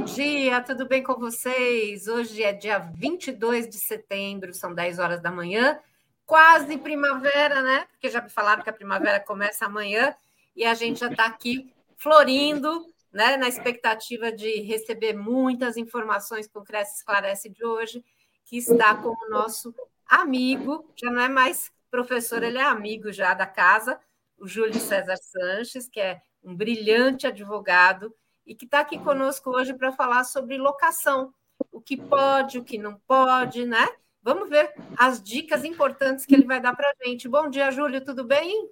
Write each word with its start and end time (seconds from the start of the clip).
Bom 0.00 0.06
dia, 0.06 0.62
tudo 0.62 0.88
bem 0.88 1.02
com 1.02 1.14
vocês? 1.16 2.08
Hoje 2.08 2.42
é 2.42 2.54
dia 2.54 2.78
22 2.78 3.68
de 3.68 3.76
setembro, 3.76 4.54
são 4.54 4.74
10 4.74 4.98
horas 4.98 5.20
da 5.20 5.30
manhã, 5.30 5.78
quase 6.24 6.78
primavera, 6.78 7.60
né? 7.60 7.86
Porque 7.90 8.08
já 8.08 8.22
me 8.22 8.30
falaram 8.30 8.62
que 8.62 8.70
a 8.70 8.72
primavera 8.72 9.20
começa 9.20 9.66
amanhã 9.66 10.16
e 10.56 10.64
a 10.64 10.72
gente 10.72 11.00
já 11.00 11.08
está 11.08 11.26
aqui 11.26 11.70
florindo, 11.98 12.86
né? 13.12 13.36
Na 13.36 13.46
expectativa 13.46 14.32
de 14.32 14.62
receber 14.62 15.12
muitas 15.12 15.76
informações 15.76 16.48
com 16.48 16.60
o 16.60 16.64
Cresce 16.64 16.96
Esclarece 16.96 17.50
de 17.50 17.62
hoje, 17.62 18.02
que 18.46 18.56
está 18.56 18.94
com 18.94 19.10
o 19.10 19.28
nosso 19.28 19.74
amigo, 20.08 20.90
já 20.96 21.10
não 21.10 21.20
é 21.20 21.28
mais 21.28 21.70
professor, 21.90 22.42
ele 22.42 22.56
é 22.56 22.64
amigo 22.64 23.12
já 23.12 23.34
da 23.34 23.46
casa, 23.46 24.00
o 24.38 24.48
Júlio 24.48 24.80
César 24.80 25.18
Sanches, 25.18 25.90
que 25.90 26.00
é 26.00 26.22
um 26.42 26.56
brilhante 26.56 27.26
advogado 27.26 28.14
e 28.50 28.54
que 28.56 28.64
está 28.64 28.80
aqui 28.80 28.98
conosco 28.98 29.48
hoje 29.50 29.72
para 29.72 29.92
falar 29.92 30.24
sobre 30.24 30.58
locação, 30.58 31.32
o 31.70 31.80
que 31.80 31.96
pode, 31.96 32.58
o 32.58 32.64
que 32.64 32.78
não 32.78 33.00
pode, 33.06 33.64
né? 33.64 33.88
Vamos 34.20 34.48
ver 34.48 34.74
as 34.98 35.22
dicas 35.22 35.64
importantes 35.64 36.26
que 36.26 36.34
ele 36.34 36.46
vai 36.46 36.60
dar 36.60 36.74
para 36.74 36.88
a 36.88 37.06
gente. 37.06 37.28
Bom 37.28 37.48
dia, 37.48 37.70
Júlio, 37.70 38.04
tudo 38.04 38.24
bem? 38.24 38.68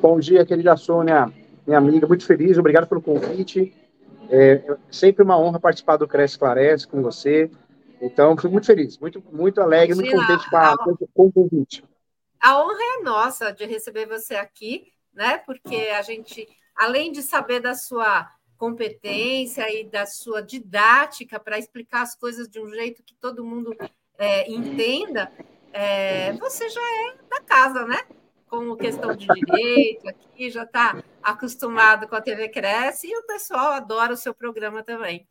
Bom 0.00 0.18
dia, 0.18 0.44
querida 0.44 0.76
Sônia, 0.76 1.32
minha 1.64 1.78
amiga, 1.78 2.08
muito 2.08 2.26
feliz, 2.26 2.58
obrigado 2.58 2.88
pelo 2.88 3.00
convite. 3.00 3.72
É, 4.28 4.54
é 4.54 4.76
sempre 4.90 5.22
uma 5.22 5.38
honra 5.38 5.60
participar 5.60 5.96
do 5.96 6.08
Cresce 6.08 6.36
Clarece 6.36 6.88
com 6.88 7.00
você. 7.00 7.48
Então, 8.00 8.36
fui 8.36 8.50
muito 8.50 8.66
feliz, 8.66 8.98
muito, 8.98 9.22
muito 9.30 9.60
alegre, 9.60 9.94
Imagina, 9.94 10.16
muito 10.16 10.26
contente 10.26 10.50
com, 10.50 10.56
a, 10.56 10.76
com 11.14 11.26
o 11.26 11.32
convite. 11.32 11.84
A 12.40 12.60
honra 12.60 12.82
é 12.98 13.02
nossa 13.04 13.52
de 13.52 13.64
receber 13.64 14.06
você 14.06 14.34
aqui, 14.34 14.88
né? 15.14 15.38
Porque 15.38 15.76
a 15.96 16.02
gente, 16.02 16.48
além 16.74 17.12
de 17.12 17.22
saber 17.22 17.60
da 17.60 17.76
sua 17.76 18.28
competência 18.62 19.68
e 19.74 19.82
da 19.82 20.06
sua 20.06 20.40
didática 20.40 21.40
para 21.40 21.58
explicar 21.58 22.02
as 22.02 22.14
coisas 22.14 22.48
de 22.48 22.60
um 22.60 22.70
jeito 22.70 23.02
que 23.02 23.12
todo 23.12 23.44
mundo 23.44 23.76
é, 24.16 24.48
entenda, 24.48 25.32
é, 25.72 26.32
você 26.34 26.68
já 26.68 26.80
é 26.80 27.14
da 27.28 27.40
casa, 27.40 27.84
né? 27.84 27.98
Com 28.48 28.76
questão 28.76 29.16
de 29.16 29.26
direito 29.26 30.08
aqui, 30.08 30.48
já 30.48 30.62
está 30.62 31.02
acostumado 31.20 32.06
com 32.06 32.14
a 32.14 32.20
TV 32.20 32.50
Cresce 32.50 33.08
e 33.08 33.18
o 33.18 33.26
pessoal 33.26 33.72
adora 33.72 34.12
o 34.12 34.16
seu 34.16 34.32
programa 34.32 34.84
também. 34.84 35.26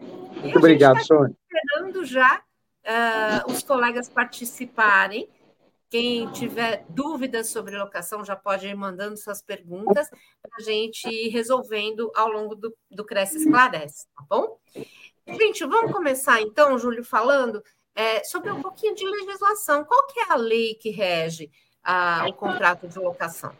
Muito 0.00 0.58
obrigado, 0.58 0.96
tá 0.96 1.04
Sônia. 1.04 1.36
Esperando 1.48 2.04
já 2.04 2.42
uh, 2.84 3.52
os 3.52 3.62
colegas 3.62 4.08
participarem. 4.08 5.28
Quem 5.88 6.30
tiver 6.32 6.84
dúvidas 6.88 7.48
sobre 7.48 7.78
locação 7.78 8.24
já 8.24 8.34
pode 8.34 8.66
ir 8.66 8.74
mandando 8.74 9.16
suas 9.16 9.40
perguntas 9.40 10.08
para 10.08 10.56
a 10.58 10.62
gente 10.62 11.08
ir 11.08 11.28
resolvendo 11.28 12.10
ao 12.14 12.28
longo 12.28 12.56
do, 12.56 12.76
do 12.90 13.04
Cresce 13.04 13.38
Esclarece, 13.38 14.06
tá 14.16 14.24
bom? 14.28 14.58
Gente, 15.26 15.64
vamos 15.64 15.92
começar 15.92 16.40
então, 16.40 16.78
Júlio, 16.78 17.04
falando 17.04 17.62
é, 17.94 18.22
sobre 18.24 18.50
um 18.50 18.60
pouquinho 18.60 18.94
de 18.94 19.04
legislação. 19.04 19.84
Qual 19.84 20.06
que 20.08 20.20
é 20.20 20.32
a 20.32 20.36
lei 20.36 20.74
que 20.74 20.90
rege 20.90 21.50
a, 21.82 22.26
o 22.28 22.32
contrato 22.32 22.88
de 22.88 22.98
locação? 22.98 23.52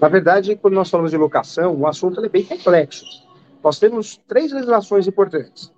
Na 0.00 0.08
verdade, 0.08 0.56
quando 0.56 0.74
nós 0.74 0.90
falamos 0.90 1.12
de 1.12 1.16
locação, 1.16 1.74
o 1.74 1.86
assunto 1.86 2.24
é 2.24 2.28
bem 2.28 2.44
complexo. 2.44 3.04
Nós 3.62 3.78
temos 3.78 4.16
três 4.26 4.52
legislações 4.52 5.06
importantes. 5.06 5.72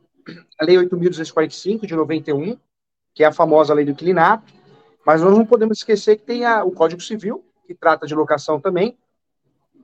A 0.58 0.64
Lei 0.64 0.76
8.245, 0.76 1.86
de 1.86 1.94
91, 1.94 2.58
que 3.12 3.22
é 3.22 3.26
a 3.26 3.32
famosa 3.32 3.74
lei 3.74 3.84
do 3.84 3.90
inclinato, 3.90 4.52
mas 5.04 5.22
nós 5.22 5.36
não 5.36 5.44
podemos 5.44 5.78
esquecer 5.78 6.16
que 6.16 6.24
tem 6.24 6.44
a, 6.44 6.64
o 6.64 6.72
Código 6.72 7.00
Civil, 7.00 7.44
que 7.66 7.74
trata 7.74 8.06
de 8.06 8.14
locação 8.14 8.60
também. 8.60 8.96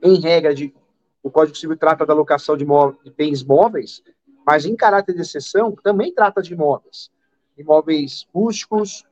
Em 0.01 0.19
regra, 0.19 0.53
de, 0.53 0.73
o 1.21 1.29
Código 1.29 1.55
Civil 1.55 1.77
trata 1.77 2.05
da 2.05 2.13
locação 2.13 2.57
de, 2.57 2.65
de 3.03 3.11
bens 3.11 3.43
móveis, 3.43 4.01
mas 4.45 4.65
em 4.65 4.75
caráter 4.75 5.13
de 5.13 5.21
exceção, 5.21 5.75
também 5.83 6.13
trata 6.13 6.41
de 6.41 6.53
imóveis. 6.53 7.11
Imóveis 7.57 8.27
rústicos, 8.33 9.05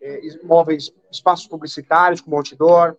é, 0.00 0.26
imóveis, 0.42 0.92
espaços 1.10 1.46
publicitários, 1.46 2.20
como 2.20 2.36
outdoor, 2.36 2.96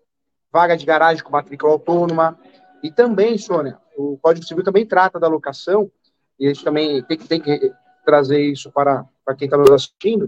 vaga 0.52 0.78
de 0.78 0.86
garagem 0.86 1.24
com 1.24 1.32
matrícula 1.32 1.74
autônoma. 1.74 2.40
E 2.82 2.90
também, 2.90 3.38
Sônia, 3.38 3.78
o 3.98 4.18
Código 4.22 4.46
Civil 4.46 4.64
também 4.64 4.86
trata 4.86 5.20
da 5.20 5.28
locação, 5.28 5.92
e 6.40 6.46
a 6.46 6.54
gente 6.54 6.64
também 6.64 7.04
tem, 7.04 7.18
tem 7.18 7.42
que 7.42 7.72
trazer 8.06 8.42
isso 8.42 8.72
para, 8.72 9.06
para 9.26 9.36
quem 9.36 9.46
está 9.46 9.58
nos 9.58 9.70
assistindo, 9.72 10.28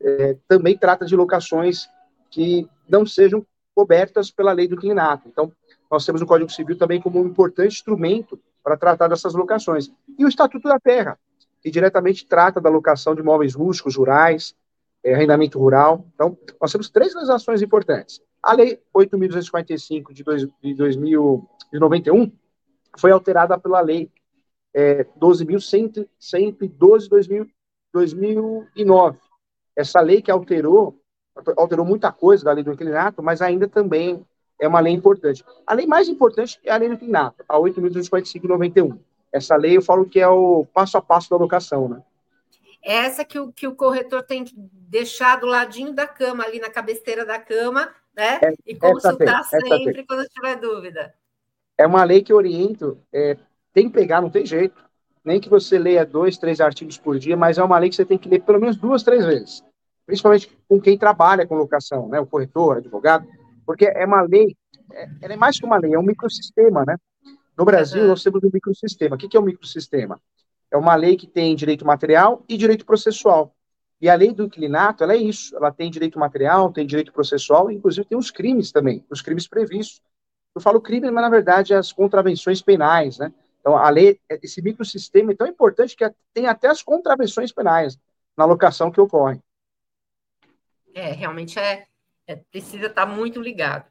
é, 0.00 0.36
também 0.48 0.76
trata 0.76 1.04
de 1.04 1.16
locações 1.16 1.88
que 2.30 2.68
não 2.88 3.06
sejam 3.06 3.44
cobertas 3.74 4.30
pela 4.30 4.52
lei 4.52 4.68
do 4.68 4.74
inclinato. 4.74 5.28
Então, 5.28 5.50
nós 5.90 6.04
temos 6.04 6.20
o 6.22 6.26
Código 6.26 6.50
Civil 6.50 6.78
também 6.78 7.00
como 7.00 7.20
um 7.20 7.26
importante 7.26 7.74
instrumento 7.74 8.38
para 8.62 8.76
tratar 8.76 9.08
dessas 9.08 9.34
locações. 9.34 9.90
E 10.18 10.24
o 10.24 10.28
Estatuto 10.28 10.68
da 10.68 10.78
Terra, 10.78 11.18
que 11.60 11.70
diretamente 11.70 12.26
trata 12.26 12.60
da 12.60 12.70
locação 12.70 13.14
de 13.14 13.20
imóveis 13.20 13.54
rústicos, 13.54 13.96
rurais, 13.96 14.54
é, 15.02 15.14
arrendamento 15.14 15.58
rural. 15.58 16.06
Então, 16.14 16.38
nós 16.60 16.70
temos 16.72 16.90
três 16.90 17.14
legislações 17.14 17.62
importantes. 17.62 18.20
A 18.42 18.54
Lei 18.54 18.80
8.245 18.94 20.12
de, 20.12 20.22
de 20.62 20.74
2091 20.74 22.30
foi 22.98 23.10
alterada 23.10 23.58
pela 23.58 23.80
Lei 23.80 24.10
é, 24.72 25.04
12.112 25.18 27.28
de 27.28 27.46
2009, 27.92 29.18
essa 29.76 30.00
lei 30.00 30.22
que 30.22 30.30
alterou, 30.30 30.98
alterou 31.56 31.84
muita 31.84 32.12
coisa 32.12 32.44
da 32.44 32.52
lei 32.52 32.62
do 32.62 32.72
inclinato, 32.72 33.22
mas 33.22 33.42
ainda 33.42 33.68
também 33.68 34.24
é 34.60 34.68
uma 34.68 34.80
lei 34.80 34.92
importante. 34.92 35.44
A 35.66 35.74
lei 35.74 35.86
mais 35.86 36.08
importante 36.08 36.60
é 36.64 36.70
a 36.70 36.76
lei 36.76 36.88
do 36.88 36.94
inclinato, 36.94 37.44
a 37.48 37.56
8.245-91. 37.58 38.98
Essa 39.32 39.56
lei 39.56 39.76
eu 39.76 39.82
falo 39.82 40.06
que 40.06 40.20
é 40.20 40.28
o 40.28 40.64
passo 40.72 40.96
a 40.96 41.02
passo 41.02 41.30
da 41.30 41.36
locação, 41.36 41.88
né? 41.88 42.02
Essa 42.82 43.24
que 43.24 43.38
o, 43.38 43.50
que 43.50 43.66
o 43.66 43.74
corretor 43.74 44.22
tem 44.22 44.44
que 44.44 44.54
deixar 44.56 45.40
do 45.40 45.46
ladinho 45.46 45.92
da 45.92 46.06
cama, 46.06 46.44
ali 46.44 46.60
na 46.60 46.70
cabeceira 46.70 47.24
da 47.24 47.38
cama, 47.38 47.88
né? 48.14 48.38
É, 48.42 48.54
e 48.66 48.76
consultar 48.76 49.48
tem, 49.48 49.84
sempre 49.84 50.04
quando 50.06 50.28
tiver 50.28 50.56
dúvida. 50.56 51.14
É 51.76 51.86
uma 51.86 52.04
lei 52.04 52.22
que 52.22 52.32
oriento, 52.32 53.00
é, 53.12 53.36
tem 53.72 53.88
que 53.88 53.94
pegar, 53.94 54.20
não 54.20 54.30
tem 54.30 54.46
jeito 54.46 54.83
nem 55.24 55.40
que 55.40 55.48
você 55.48 55.78
leia 55.78 56.04
dois, 56.04 56.36
três 56.36 56.60
artigos 56.60 56.98
por 56.98 57.18
dia, 57.18 57.36
mas 57.36 57.56
é 57.58 57.64
uma 57.64 57.78
lei 57.78 57.88
que 57.88 57.96
você 57.96 58.04
tem 58.04 58.18
que 58.18 58.28
ler 58.28 58.42
pelo 58.42 58.60
menos 58.60 58.76
duas, 58.76 59.02
três 59.02 59.24
vezes. 59.24 59.64
Principalmente 60.06 60.50
com 60.68 60.80
quem 60.80 60.98
trabalha 60.98 61.46
com 61.46 61.54
locação, 61.54 62.08
né? 62.08 62.20
O 62.20 62.26
corretor, 62.26 62.76
advogado, 62.76 63.26
porque 63.64 63.86
é 63.86 64.04
uma 64.04 64.20
lei, 64.22 64.54
é, 64.92 65.08
ela 65.22 65.32
é 65.32 65.36
mais 65.36 65.58
que 65.58 65.64
uma 65.64 65.78
lei, 65.78 65.94
é 65.94 65.98
um 65.98 66.02
microsistema, 66.02 66.84
né? 66.86 66.96
No 67.56 67.64
Brasil, 67.64 68.02
uhum. 68.02 68.08
nós 68.08 68.22
temos 68.22 68.42
um 68.42 68.50
microsistema. 68.52 69.16
O 69.16 69.18
que 69.18 69.34
é 69.36 69.40
um 69.40 69.44
microsistema? 69.44 70.20
É 70.70 70.76
uma 70.76 70.94
lei 70.94 71.16
que 71.16 71.26
tem 71.26 71.54
direito 71.54 71.86
material 71.86 72.44
e 72.48 72.56
direito 72.56 72.84
processual. 72.84 73.54
E 74.00 74.10
a 74.10 74.14
lei 74.14 74.34
do 74.34 74.44
inclinato, 74.44 75.04
ela 75.04 75.14
é 75.14 75.16
isso. 75.16 75.56
Ela 75.56 75.70
tem 75.70 75.90
direito 75.90 76.18
material, 76.18 76.72
tem 76.72 76.84
direito 76.84 77.12
processual, 77.12 77.70
e 77.70 77.76
inclusive 77.76 78.06
tem 78.06 78.18
os 78.18 78.30
crimes 78.30 78.72
também, 78.72 79.04
os 79.08 79.22
crimes 79.22 79.46
previstos. 79.46 80.02
Eu 80.54 80.60
falo 80.60 80.80
crime, 80.80 81.10
mas 81.10 81.24
na 81.24 81.30
verdade 81.30 81.72
as 81.74 81.92
contravenções 81.92 82.60
penais, 82.60 83.18
né? 83.18 83.32
Então, 83.64 83.78
a 83.78 83.88
lei, 83.88 84.20
esse 84.42 84.60
microsistema 84.60 85.32
é 85.32 85.34
tão 85.34 85.46
importante 85.46 85.96
que 85.96 86.04
tem 86.34 86.46
até 86.46 86.68
as 86.68 86.82
contravenções 86.82 87.50
penais 87.50 87.98
na 88.36 88.44
locação 88.44 88.90
que 88.90 89.00
ocorrem. 89.00 89.42
É, 90.94 91.12
realmente 91.12 91.58
é, 91.58 91.86
é 92.26 92.36
precisa 92.36 92.88
estar 92.88 93.06
muito 93.06 93.40
ligado. 93.40 93.86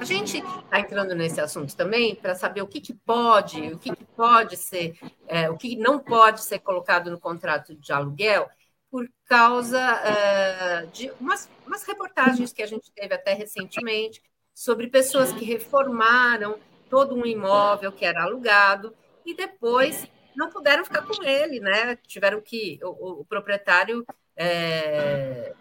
A 0.00 0.04
gente 0.04 0.38
está 0.38 0.80
entrando 0.80 1.14
nesse 1.14 1.38
assunto 1.38 1.76
também 1.76 2.14
para 2.14 2.34
saber 2.34 2.62
o 2.62 2.66
que, 2.66 2.80
que 2.80 2.94
pode, 2.94 3.74
o 3.74 3.78
que, 3.78 3.94
que 3.94 4.04
pode 4.06 4.56
ser, 4.56 4.98
é, 5.26 5.50
o 5.50 5.58
que 5.58 5.76
não 5.76 5.98
pode 5.98 6.40
ser 6.40 6.60
colocado 6.60 7.10
no 7.10 7.20
contrato 7.20 7.74
de 7.74 7.92
aluguel, 7.92 8.48
por 8.90 9.06
causa 9.26 9.78
é, 9.78 10.86
de 10.86 11.12
umas, 11.20 11.46
umas 11.66 11.82
reportagens 11.82 12.54
que 12.54 12.62
a 12.62 12.66
gente 12.66 12.90
teve 12.90 13.14
até 13.14 13.34
recentemente 13.34 14.22
sobre 14.54 14.88
pessoas 14.88 15.30
que 15.30 15.44
reformaram 15.44 16.58
todo 16.88 17.14
um 17.14 17.26
imóvel 17.26 17.92
que 17.92 18.04
era 18.04 18.22
alugado 18.22 18.94
e 19.24 19.34
depois 19.34 20.06
não 20.34 20.50
puderam 20.50 20.84
ficar 20.84 21.02
com 21.02 21.22
ele, 21.22 21.60
né? 21.60 21.96
Tiveram 22.06 22.40
que 22.40 22.78
o, 22.82 23.20
o 23.20 23.24
proprietário 23.24 24.06
é, 24.36 25.52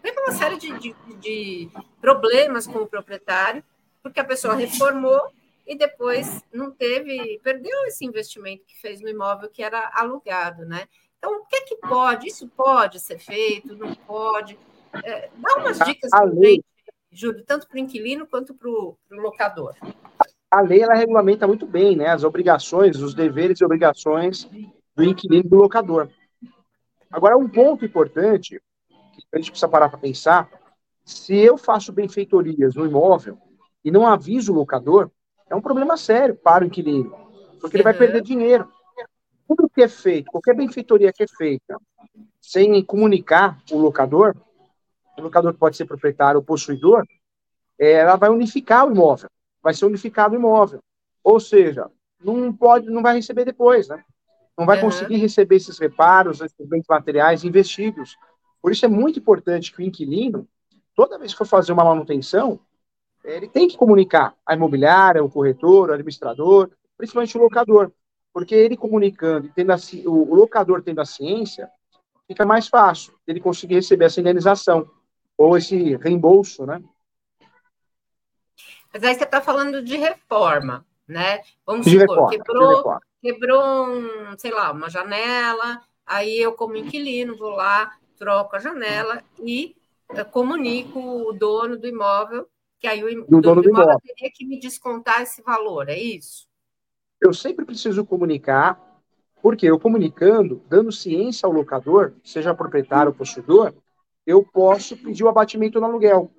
teve 0.00 0.20
uma 0.20 0.32
série 0.32 0.56
de, 0.56 0.72
de, 0.78 0.94
de 1.18 1.70
problemas 2.00 2.66
com 2.66 2.78
o 2.78 2.86
proprietário 2.86 3.62
porque 4.02 4.20
a 4.20 4.24
pessoa 4.24 4.54
reformou 4.54 5.20
e 5.66 5.76
depois 5.76 6.42
não 6.52 6.70
teve, 6.70 7.38
perdeu 7.42 7.84
esse 7.86 8.04
investimento 8.04 8.64
que 8.66 8.80
fez 8.80 9.00
no 9.00 9.08
imóvel 9.08 9.50
que 9.50 9.62
era 9.62 9.90
alugado, 9.94 10.64
né? 10.64 10.88
Então, 11.18 11.40
o 11.40 11.44
que 11.44 11.56
é 11.56 11.60
que 11.62 11.76
pode? 11.76 12.28
Isso 12.28 12.48
pode 12.48 12.98
ser 12.98 13.18
feito? 13.18 13.76
Não 13.76 13.94
pode? 13.94 14.58
É, 15.04 15.28
dá 15.34 15.56
umas 15.56 15.78
dicas 15.80 16.10
para 16.10 16.30
gente, 16.30 16.64
Júlio, 17.12 17.44
tanto 17.44 17.68
para 17.68 17.76
o 17.76 17.78
inquilino 17.78 18.26
quanto 18.26 18.54
para 18.54 18.70
o 18.70 18.96
locador 19.10 19.74
a 20.50 20.60
lei 20.60 20.82
ela 20.82 20.94
regulamenta 20.94 21.46
muito 21.46 21.66
bem 21.66 21.96
né, 21.96 22.08
as 22.08 22.24
obrigações, 22.24 23.00
os 23.00 23.14
deveres 23.14 23.60
e 23.60 23.64
obrigações 23.64 24.48
do 24.96 25.04
inquilino 25.04 25.46
e 25.46 25.48
do 25.48 25.56
locador. 25.56 26.08
Agora, 27.10 27.36
um 27.36 27.48
ponto 27.48 27.84
importante 27.84 28.60
que 28.88 29.26
a 29.32 29.38
gente 29.38 29.50
precisa 29.50 29.68
parar 29.68 29.88
para 29.88 29.98
pensar: 29.98 30.50
se 31.04 31.36
eu 31.36 31.56
faço 31.56 31.92
benfeitorias 31.92 32.74
no 32.74 32.84
imóvel 32.84 33.38
e 33.84 33.90
não 33.90 34.06
aviso 34.06 34.52
o 34.52 34.56
locador, 34.56 35.10
é 35.48 35.54
um 35.54 35.60
problema 35.60 35.96
sério 35.96 36.34
para 36.34 36.64
o 36.64 36.66
inquilino, 36.66 37.14
porque 37.60 37.76
ele 37.76 37.84
vai 37.84 37.94
perder 37.94 38.22
dinheiro. 38.22 38.68
tudo 39.46 39.68
que 39.68 39.82
é 39.82 39.88
feito, 39.88 40.30
qualquer 40.30 40.54
benfeitoria 40.54 41.12
que 41.12 41.22
é 41.22 41.26
feita, 41.28 41.76
sem 42.40 42.84
comunicar 42.84 43.60
o 43.70 43.78
locador, 43.78 44.36
o 45.16 45.22
locador 45.22 45.54
pode 45.54 45.76
ser 45.76 45.84
proprietário 45.84 46.38
ou 46.38 46.44
possuidor, 46.44 47.04
é, 47.78 47.92
ela 47.92 48.16
vai 48.16 48.30
unificar 48.30 48.86
o 48.86 48.92
imóvel, 48.92 49.28
vai 49.62 49.74
ser 49.74 49.86
unificado 49.86 50.34
o 50.34 50.38
imóvel. 50.38 50.80
Ou 51.22 51.38
seja, 51.38 51.90
não 52.22 52.52
pode, 52.52 52.88
não 52.90 53.02
vai 53.02 53.16
receber 53.16 53.44
depois, 53.44 53.88
né? 53.88 54.02
Não 54.56 54.66
vai 54.66 54.76
uhum. 54.76 54.84
conseguir 54.84 55.16
receber 55.16 55.56
esses 55.56 55.78
reparos, 55.78 56.40
esses 56.40 56.66
bens 56.66 56.84
materiais 56.88 57.44
investidos. 57.44 58.16
Por 58.60 58.72
isso 58.72 58.84
é 58.84 58.88
muito 58.88 59.18
importante 59.18 59.72
que 59.72 59.80
o 59.80 59.84
inquilino, 59.84 60.46
toda 60.94 61.18
vez 61.18 61.32
que 61.32 61.38
for 61.38 61.46
fazer 61.46 61.72
uma 61.72 61.84
manutenção, 61.84 62.60
ele 63.24 63.48
tem 63.48 63.68
que 63.68 63.76
comunicar 63.76 64.34
a 64.44 64.54
imobiliária, 64.54 65.24
o 65.24 65.30
corretor, 65.30 65.90
o 65.90 65.92
administrador, 65.92 66.70
principalmente 66.96 67.36
o 67.36 67.42
locador, 67.42 67.92
porque 68.32 68.54
ele 68.54 68.76
comunicando, 68.76 69.50
tendo 69.54 69.72
a, 69.72 69.76
o, 70.06 70.34
locador 70.34 70.82
tendo 70.82 71.00
a 71.00 71.04
ciência, 71.04 71.68
fica 72.26 72.44
mais 72.44 72.68
fácil 72.68 73.14
ele 73.26 73.40
conseguir 73.40 73.74
receber 73.74 74.06
essa 74.06 74.20
indenização 74.20 74.88
ou 75.36 75.56
esse 75.56 75.96
reembolso, 75.96 76.66
né? 76.66 76.82
Mas 78.92 79.04
aí 79.04 79.14
você 79.14 79.24
está 79.24 79.40
falando 79.40 79.82
de 79.82 79.96
reforma, 79.96 80.84
né? 81.06 81.40
Vamos 81.64 81.86
de 81.86 81.98
supor, 81.98 82.28
reforma, 82.28 82.30
quebrou, 82.30 82.98
quebrou 83.20 83.86
um, 83.88 84.38
sei 84.38 84.50
lá, 84.50 84.72
uma 84.72 84.90
janela, 84.90 85.80
aí 86.04 86.40
eu, 86.40 86.52
como 86.52 86.76
inquilino, 86.76 87.36
vou 87.36 87.50
lá, 87.50 87.92
troco 88.18 88.56
a 88.56 88.58
janela 88.58 89.22
e 89.38 89.76
eh, 90.10 90.24
comunico 90.24 91.00
o 91.00 91.32
dono 91.32 91.78
do 91.78 91.86
imóvel, 91.86 92.48
que 92.78 92.86
aí 92.86 93.02
o, 93.04 93.24
do 93.24 93.40
dono 93.40 93.62
do 93.62 93.68
imóvel, 93.68 93.84
imóvel 93.90 94.00
teria 94.04 94.30
que 94.32 94.44
me 94.44 94.58
descontar 94.58 95.22
esse 95.22 95.42
valor, 95.42 95.88
é 95.88 95.98
isso? 95.98 96.48
Eu 97.20 97.32
sempre 97.32 97.64
preciso 97.64 98.04
comunicar, 98.04 98.80
porque 99.42 99.66
eu 99.66 99.78
comunicando, 99.78 100.62
dando 100.68 100.90
ciência 100.90 101.46
ao 101.46 101.52
locador, 101.52 102.14
seja 102.24 102.54
proprietário 102.54 103.10
ou 103.10 103.14
possuidor, 103.14 103.74
eu 104.26 104.42
posso 104.42 104.96
pedir 104.96 105.24
o 105.24 105.28
abatimento 105.28 105.80
no 105.80 105.86
aluguel. 105.86 106.30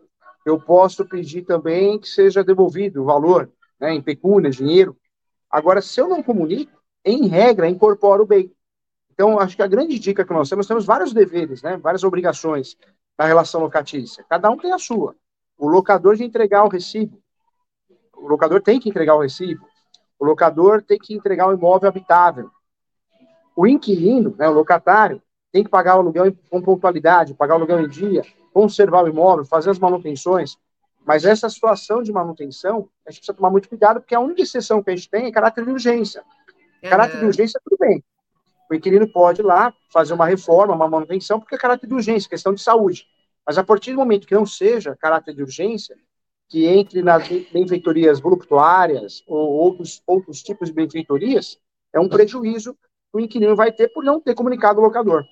Eu 0.46 0.60
posso 0.60 1.06
pedir 1.06 1.44
também 1.44 2.00
que 2.00 2.08
seja 2.08 2.44
devolvido 2.44 3.02
o 3.02 3.06
valor, 3.06 3.52
né, 3.80 3.94
em 3.94 4.02
pecúnia, 4.02 4.50
dinheiro. 4.50 4.98
Agora, 5.50 5.82
se 5.82 6.00
eu 6.00 6.08
não 6.08 6.24
comunico, 6.24 6.82
em 7.04 7.28
regra, 7.28 7.70
incorporo 7.70 8.24
o 8.24 8.28
bem. 8.28 8.52
Então, 9.12 9.40
acho 9.40 9.56
que 9.56 9.62
a 9.62 9.68
grande 9.68 10.00
dica 10.00 10.26
que 10.26 10.34
nós 10.34 10.50
temos, 10.50 10.68
temos 10.68 10.86
vários 10.86 11.14
deveres, 11.14 11.62
né, 11.62 11.78
várias 11.78 12.04
obrigações 12.04 12.78
na 13.18 13.26
relação 13.26 13.62
locatícia. 13.62 14.26
Cada 14.30 14.50
um 14.50 14.58
tem 14.58 14.72
a 14.72 14.80
sua. 14.80 15.16
O 15.58 15.68
locador 15.68 16.16
de 16.16 16.24
entregar 16.24 16.64
o 16.64 16.70
recibo. 16.70 17.22
O 18.16 18.28
locador 18.28 18.62
tem 18.62 18.80
que 18.80 18.90
entregar 18.90 19.16
o 19.16 19.22
recibo. 19.22 19.68
O 20.18 20.26
locador 20.26 20.82
tem 20.82 20.98
que 20.98 21.14
entregar 21.14 21.48
o 21.48 21.54
imóvel 21.54 21.90
habitável. 21.90 22.50
O 23.56 23.68
inquilino, 23.68 24.36
né, 24.38 24.48
o 24.48 24.54
locatário, 24.54 25.22
tem 25.52 25.64
que 25.64 25.70
pagar 25.70 25.98
o 25.98 26.00
aluguel 26.00 26.34
com 26.50 26.62
pontualidade, 26.62 27.34
pagar 27.34 27.56
o 27.56 27.58
aluguel 27.58 27.82
em 27.82 27.90
dia, 27.90 28.24
conservar 28.54 29.04
o 29.04 29.08
imóvel, 29.08 29.46
fazer 29.46 29.70
as 29.70 29.80
manutenções. 29.80 30.58
Mas 31.06 31.26
essa 31.26 31.50
situação 31.50 32.04
de 32.04 32.12
manutenção, 32.12 32.90
a 33.06 33.12
gente 33.12 33.20
precisa 33.20 33.34
tomar 33.34 33.50
muito 33.50 33.68
cuidado, 33.68 34.00
porque 34.00 34.14
a 34.14 34.20
única 34.20 34.42
exceção 34.42 34.84
que 34.84 34.92
a 34.92 34.96
gente 34.96 35.10
tem 35.10 35.26
é 35.26 35.32
caráter 35.32 35.66
de 35.66 35.72
urgência. 35.72 36.24
Uhum. 36.84 36.90
Caráter 36.90 37.20
de 37.20 37.26
urgência, 37.26 37.60
tudo 37.64 37.78
bem. 37.80 38.04
O 38.70 38.76
inquilino 38.76 39.08
pode 39.08 39.42
ir 39.42 39.44
lá 39.44 39.74
fazer 39.92 40.14
uma 40.14 40.26
reforma, 40.26 40.74
uma 40.74 40.88
manutenção, 40.88 41.40
porque 41.40 41.56
é 41.56 41.58
caráter 41.58 41.88
de 41.88 41.94
urgência, 41.94 42.30
questão 42.30 42.54
de 42.54 42.62
saúde. 42.62 43.06
Mas 43.46 43.58
a 43.58 43.64
partir 43.64 43.92
do 43.92 43.98
momento 43.98 44.28
que 44.28 44.36
não 44.36 44.46
seja 44.46 44.96
caráter 44.96 45.36
de 45.36 45.42
urgência, 45.42 45.98
que 46.48 46.66
entre 46.66 47.02
nas 47.02 47.28
benfeitorias 47.28 48.20
voluptuárias 48.20 49.24
ou 49.28 49.52
outros, 49.52 50.02
outros 50.06 50.44
tipos 50.44 50.70
de 50.70 50.74
benfeitorias, 50.74 51.58
é 51.94 52.00
um 52.00 52.08
prejuízo 52.08 52.74
que 52.74 53.18
o 53.18 53.20
inquilino 53.20 53.56
vai 53.56 53.72
ter 53.72 53.90
por 53.90 54.04
não 54.04 54.22
ter 54.22 54.36
comunicado 54.36 54.80
o 54.80 54.84
locador. 54.84 55.26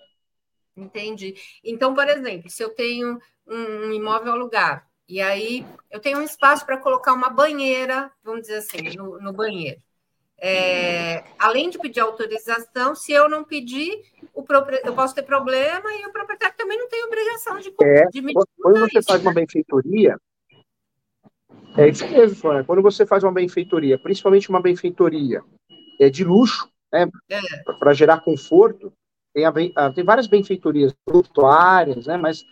Entendi. 0.79 1.35
Então, 1.63 1.93
por 1.93 2.07
exemplo, 2.07 2.49
se 2.49 2.63
eu 2.63 2.69
tenho 2.69 3.19
um 3.47 3.91
imóvel 3.91 4.33
alugado, 4.33 4.81
e 5.07 5.21
aí 5.21 5.65
eu 5.89 5.99
tenho 5.99 6.19
um 6.19 6.23
espaço 6.23 6.65
para 6.65 6.77
colocar 6.77 7.13
uma 7.13 7.29
banheira, 7.29 8.11
vamos 8.23 8.41
dizer 8.41 8.57
assim, 8.57 8.95
no, 8.95 9.19
no 9.19 9.33
banheiro. 9.33 9.81
É, 10.41 11.23
além 11.37 11.69
de 11.69 11.77
pedir 11.77 11.99
autorização, 11.99 12.95
se 12.95 13.11
eu 13.11 13.27
não 13.27 13.43
pedir, 13.43 14.03
o 14.33 14.45
eu 14.85 14.95
posso 14.95 15.13
ter 15.13 15.23
problema 15.23 15.93
e 15.95 16.05
o 16.05 16.13
proprietário 16.13 16.55
também 16.55 16.77
não 16.77 16.87
tem 16.87 17.03
obrigação 17.03 17.59
de, 17.59 17.73
é, 17.81 18.05
de 18.05 18.21
me 18.21 18.33
Quando 18.33 18.79
você 18.79 18.99
isso, 18.99 19.07
faz 19.07 19.21
né? 19.21 19.27
uma 19.27 19.33
benfeitoria, 19.33 20.15
é 21.77 21.89
isso 21.89 22.07
mesmo, 22.07 22.35
Flávia. 22.35 22.63
Quando 22.63 22.81
você 22.81 23.05
faz 23.05 23.23
uma 23.23 23.31
benfeitoria, 23.31 23.99
principalmente 23.99 24.49
uma 24.49 24.61
benfeitoria 24.61 25.41
é, 25.99 26.09
de 26.09 26.23
luxo, 26.23 26.69
né, 26.91 27.07
é. 27.29 27.39
para 27.79 27.93
gerar 27.93 28.21
conforto, 28.21 28.93
tem, 29.33 29.45
a, 29.75 29.91
tem 29.91 30.03
várias 30.03 30.27
benfeitorias 30.27 30.93
voluptuárias, 31.07 32.07
né, 32.07 32.17
mas 32.17 32.43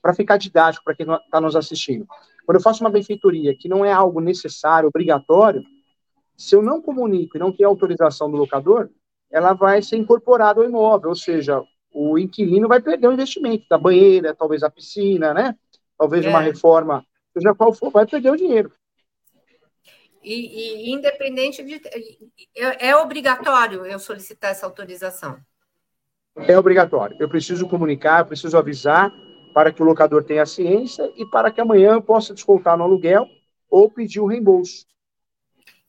para 0.00 0.14
ficar 0.14 0.36
didático 0.36 0.84
para 0.84 0.94
quem 0.94 1.06
está 1.06 1.40
nos 1.40 1.56
assistindo. 1.56 2.06
Quando 2.46 2.56
eu 2.56 2.62
faço 2.62 2.82
uma 2.82 2.90
benfeitoria 2.90 3.54
que 3.54 3.68
não 3.68 3.84
é 3.84 3.92
algo 3.92 4.20
necessário, 4.20 4.88
obrigatório, 4.88 5.62
se 6.36 6.54
eu 6.54 6.62
não 6.62 6.80
comunico 6.80 7.36
e 7.36 7.40
não 7.40 7.52
tenho 7.52 7.68
autorização 7.68 8.30
do 8.30 8.36
locador, 8.36 8.90
ela 9.30 9.52
vai 9.52 9.82
ser 9.82 9.96
incorporada 9.96 10.60
ao 10.60 10.66
imóvel, 10.66 11.10
ou 11.10 11.14
seja, 11.14 11.62
o 11.92 12.18
inquilino 12.18 12.66
vai 12.66 12.80
perder 12.80 13.08
o 13.08 13.12
investimento 13.12 13.66
da 13.68 13.78
banheira, 13.78 14.34
talvez 14.34 14.62
a 14.62 14.70
piscina, 14.70 15.34
né? 15.34 15.56
Talvez 15.98 16.24
é. 16.24 16.28
uma 16.28 16.40
reforma, 16.40 17.04
seja 17.32 17.54
qual 17.54 17.72
for, 17.72 17.90
vai 17.90 18.06
perder 18.06 18.30
o 18.30 18.36
dinheiro. 18.36 18.72
E, 20.22 20.88
e 20.88 20.92
independente 20.92 21.62
de. 21.62 21.80
É, 22.54 22.88
é 22.88 22.96
obrigatório 22.96 23.86
eu 23.86 23.98
solicitar 23.98 24.50
essa 24.50 24.66
autorização? 24.66 25.38
É 26.48 26.58
obrigatório. 26.58 27.16
Eu 27.20 27.28
preciso 27.28 27.68
comunicar, 27.68 28.20
eu 28.20 28.26
preciso 28.26 28.56
avisar 28.56 29.12
para 29.52 29.72
que 29.72 29.82
o 29.82 29.84
locador 29.84 30.24
tenha 30.24 30.46
ciência 30.46 31.10
e 31.16 31.26
para 31.26 31.50
que 31.50 31.60
amanhã 31.60 31.92
eu 31.92 32.02
possa 32.02 32.34
descontar 32.34 32.76
no 32.76 32.84
aluguel 32.84 33.26
ou 33.68 33.90
pedir 33.90 34.20
o 34.20 34.26
reembolso. 34.26 34.86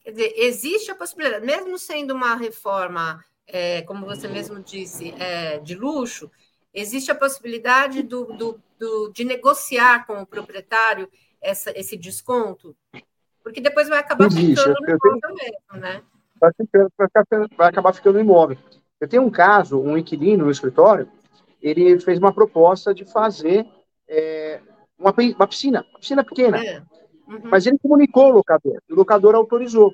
Quer 0.04 0.10
dizer, 0.10 0.32
existe 0.36 0.90
a 0.90 0.94
possibilidade, 0.94 1.44
mesmo 1.46 1.78
sendo 1.78 2.12
uma 2.12 2.34
reforma, 2.34 3.24
é, 3.46 3.82
como 3.82 4.04
você 4.04 4.26
mesmo 4.26 4.60
disse, 4.60 5.14
é, 5.18 5.58
de 5.58 5.74
luxo, 5.74 6.30
existe 6.74 7.10
a 7.10 7.14
possibilidade 7.14 8.02
do, 8.02 8.24
do, 8.24 8.60
do, 8.78 9.12
de 9.12 9.24
negociar 9.24 10.06
com 10.06 10.20
o 10.20 10.26
proprietário 10.26 11.08
essa, 11.40 11.70
esse 11.78 11.96
desconto? 11.96 12.76
Porque 13.42 13.60
depois 13.60 13.88
vai 13.88 13.98
acabar 13.98 14.26
existe. 14.26 14.56
ficando 14.56 14.80
no 14.80 14.88
imóvel 14.88 15.20
tenho... 15.20 15.34
mesmo, 15.34 15.80
né? 15.80 16.02
Vai, 16.40 16.50
vai, 16.98 17.48
vai 17.56 17.68
acabar 17.68 17.92
ficando 17.92 18.14
no 18.14 18.20
imóvel. 18.20 18.58
Eu 19.02 19.08
tenho 19.08 19.24
um 19.24 19.30
caso, 19.30 19.80
um 19.80 19.98
inquilino 19.98 20.44
no 20.44 20.50
escritório, 20.52 21.08
ele 21.60 21.98
fez 21.98 22.20
uma 22.20 22.32
proposta 22.32 22.94
de 22.94 23.04
fazer 23.04 23.66
é, 24.08 24.60
uma, 24.96 25.12
uma, 25.36 25.46
piscina, 25.48 25.84
uma 25.90 25.98
piscina 25.98 26.22
pequena. 26.22 26.64
É. 26.64 26.78
Uhum. 27.26 27.40
Mas 27.50 27.66
ele 27.66 27.76
comunicou 27.82 28.26
ao 28.26 28.30
locador, 28.30 28.80
o 28.88 28.94
locador 28.94 29.34
autorizou. 29.34 29.92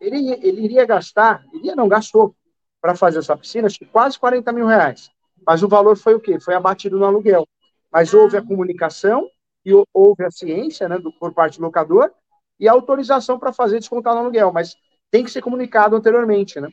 Ele, 0.00 0.32
ele 0.42 0.62
iria 0.62 0.86
gastar, 0.86 1.44
iria 1.52 1.76
não, 1.76 1.86
gastou, 1.86 2.34
para 2.80 2.94
fazer 2.94 3.18
essa 3.18 3.36
piscina, 3.36 3.66
acho 3.66 3.78
que 3.78 3.84
quase 3.84 4.18
40 4.18 4.50
mil 4.54 4.66
reais. 4.66 5.10
Mas 5.46 5.62
o 5.62 5.68
valor 5.68 5.94
foi 5.98 6.14
o 6.14 6.20
quê? 6.20 6.40
Foi 6.40 6.54
abatido 6.54 6.98
no 6.98 7.04
aluguel. 7.04 7.46
Mas 7.92 8.14
houve 8.14 8.38
a 8.38 8.42
comunicação 8.42 9.28
e 9.66 9.72
houve 9.92 10.24
a 10.24 10.30
ciência 10.30 10.88
né, 10.88 10.98
do, 10.98 11.12
por 11.12 11.34
parte 11.34 11.58
do 11.58 11.64
locador 11.64 12.10
e 12.58 12.66
a 12.66 12.72
autorização 12.72 13.38
para 13.38 13.52
fazer 13.52 13.80
descontar 13.80 14.14
no 14.14 14.20
aluguel. 14.20 14.50
Mas 14.50 14.74
tem 15.10 15.22
que 15.24 15.30
ser 15.30 15.42
comunicado 15.42 15.94
anteriormente, 15.94 16.58
né? 16.58 16.70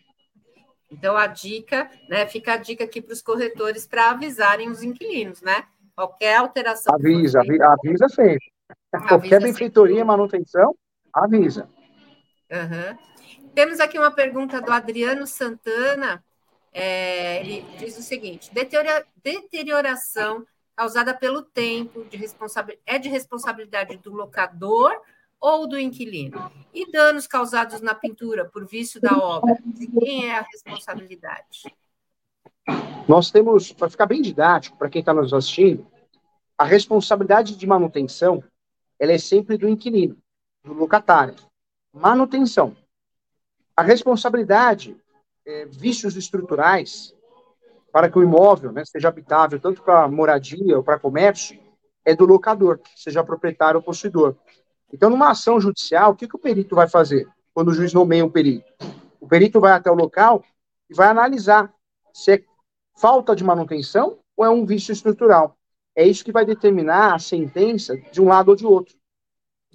Então, 0.90 1.18
a 1.18 1.28
dica, 1.28 1.90
né, 2.10 2.26
fica 2.26 2.54
a 2.54 2.58
dica 2.58 2.84
aqui 2.84 3.02
para 3.02 3.14
os 3.14 3.22
corretores 3.22 3.86
para 3.86 4.12
avisarem 4.12 4.70
os 4.70 4.82
inquilinos, 4.82 5.42
né? 5.42 5.64
Qualquer 5.96 6.38
alteração. 6.38 6.94
Avisa, 6.94 7.40
avisa, 7.40 7.66
avisa 7.66 8.10
sempre. 8.10 8.52
Qualquer 9.08 9.42
benfeitoria, 9.42 10.06
manutenção, 10.06 10.76
avisa. 11.14 11.70
Uhum. 12.50 13.52
Temos 13.54 13.80
aqui 13.80 13.98
uma 13.98 14.12
pergunta 14.12 14.62
do 14.62 14.72
Adriano 14.72 15.28
Santana. 15.28 16.24
É, 16.72 17.42
ele 17.42 17.66
diz 17.78 17.98
o 17.98 18.02
seguinte: 18.02 18.54
deteriora, 18.54 19.06
deterioração 19.24 20.46
causada 20.76 21.14
pelo 21.14 21.42
tempo 21.42 22.06
de 22.06 22.24
é 22.86 23.00
de 23.00 23.10
responsabilidade 23.10 23.98
do 23.98 24.14
locador 24.14 24.94
ou 25.40 25.68
do 25.68 25.80
inquilino? 25.80 26.52
E 26.74 26.92
danos 26.92 27.28
causados 27.28 27.82
na 27.82 27.94
pintura 27.94 28.46
por 28.46 28.66
vício 28.66 29.00
da 29.00 29.18
obra, 29.18 29.58
de 29.66 29.88
quem 29.88 30.30
é 30.30 30.38
a 30.38 30.42
responsabilidade? 30.42 31.74
Nós 33.08 33.32
temos, 33.32 33.72
para 33.72 33.90
ficar 33.90 34.06
bem 34.06 34.22
didático 34.22 34.78
para 34.78 34.90
quem 34.90 35.00
está 35.00 35.14
nos 35.14 35.34
assistindo, 35.34 35.88
a 36.58 36.66
responsabilidade 36.66 37.56
de 37.56 37.68
manutenção 37.68 38.44
ela 39.00 39.12
é 39.12 39.18
sempre 39.18 39.58
do 39.58 39.70
inquilino, 39.70 40.18
do 40.64 40.74
locatário. 40.74 41.36
Manutenção. 41.94 42.76
A 43.76 43.84
responsabilidade, 43.84 44.98
é, 45.46 45.66
vícios 45.66 46.16
estruturais, 46.16 47.16
para 47.92 48.10
que 48.10 48.18
o 48.18 48.24
imóvel 48.24 48.72
né, 48.72 48.84
seja 48.86 49.08
habitável 49.08 49.60
tanto 49.60 49.82
para 49.82 50.08
moradia 50.08 50.78
ou 50.78 50.84
para 50.84 51.00
comércio, 51.00 51.60
é 52.04 52.16
do 52.16 52.26
locador, 52.26 52.80
seja 52.96 53.24
proprietário 53.24 53.78
ou 53.78 53.84
possuidor. 53.84 54.36
Então, 54.92 55.10
numa 55.10 55.32
ação 55.32 55.60
judicial, 55.60 56.12
o 56.12 56.16
que, 56.16 56.28
que 56.28 56.36
o 56.36 56.40
perito 56.40 56.76
vai 56.76 56.88
fazer 56.88 57.28
quando 57.54 57.70
o 57.70 57.74
juiz 57.74 57.94
nomeia 57.94 58.26
um 58.26 58.30
perito? 58.30 58.66
O 59.20 59.28
perito 59.28 59.60
vai 59.60 59.74
até 59.74 59.92
o 59.92 59.96
local 59.96 60.44
e 60.90 60.94
vai 60.94 61.08
analisar 61.08 61.74
se 62.14 62.34
é 62.34 62.44
falta 62.98 63.36
de 63.36 63.44
manutenção 63.44 64.20
ou 64.36 64.46
é 64.46 64.50
um 64.50 64.66
vício 64.66 64.92
estrutural. 64.92 65.58
É 65.96 66.06
isso 66.06 66.24
que 66.24 66.32
vai 66.32 66.46
determinar 66.46 67.16
a 67.16 67.20
sentença 67.20 67.98
de 67.98 68.22
um 68.22 68.28
lado 68.28 68.50
ou 68.50 68.56
de 68.56 68.66
outro. 68.66 68.96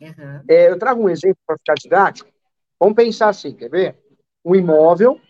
Uhum. 0.00 0.42
É, 0.49 0.71
eu 0.71 0.78
trago 0.78 1.02
um 1.02 1.09
exemplo 1.09 1.38
para 1.47 1.59
ficar 1.59 1.75
didático. 1.75 2.31
Vamos 2.78 2.97
pensar 2.97 3.28
assim, 3.28 3.52
quer 3.54 3.69
ver? 3.69 3.99
Um 4.45 4.54
imóvel, 4.54 5.21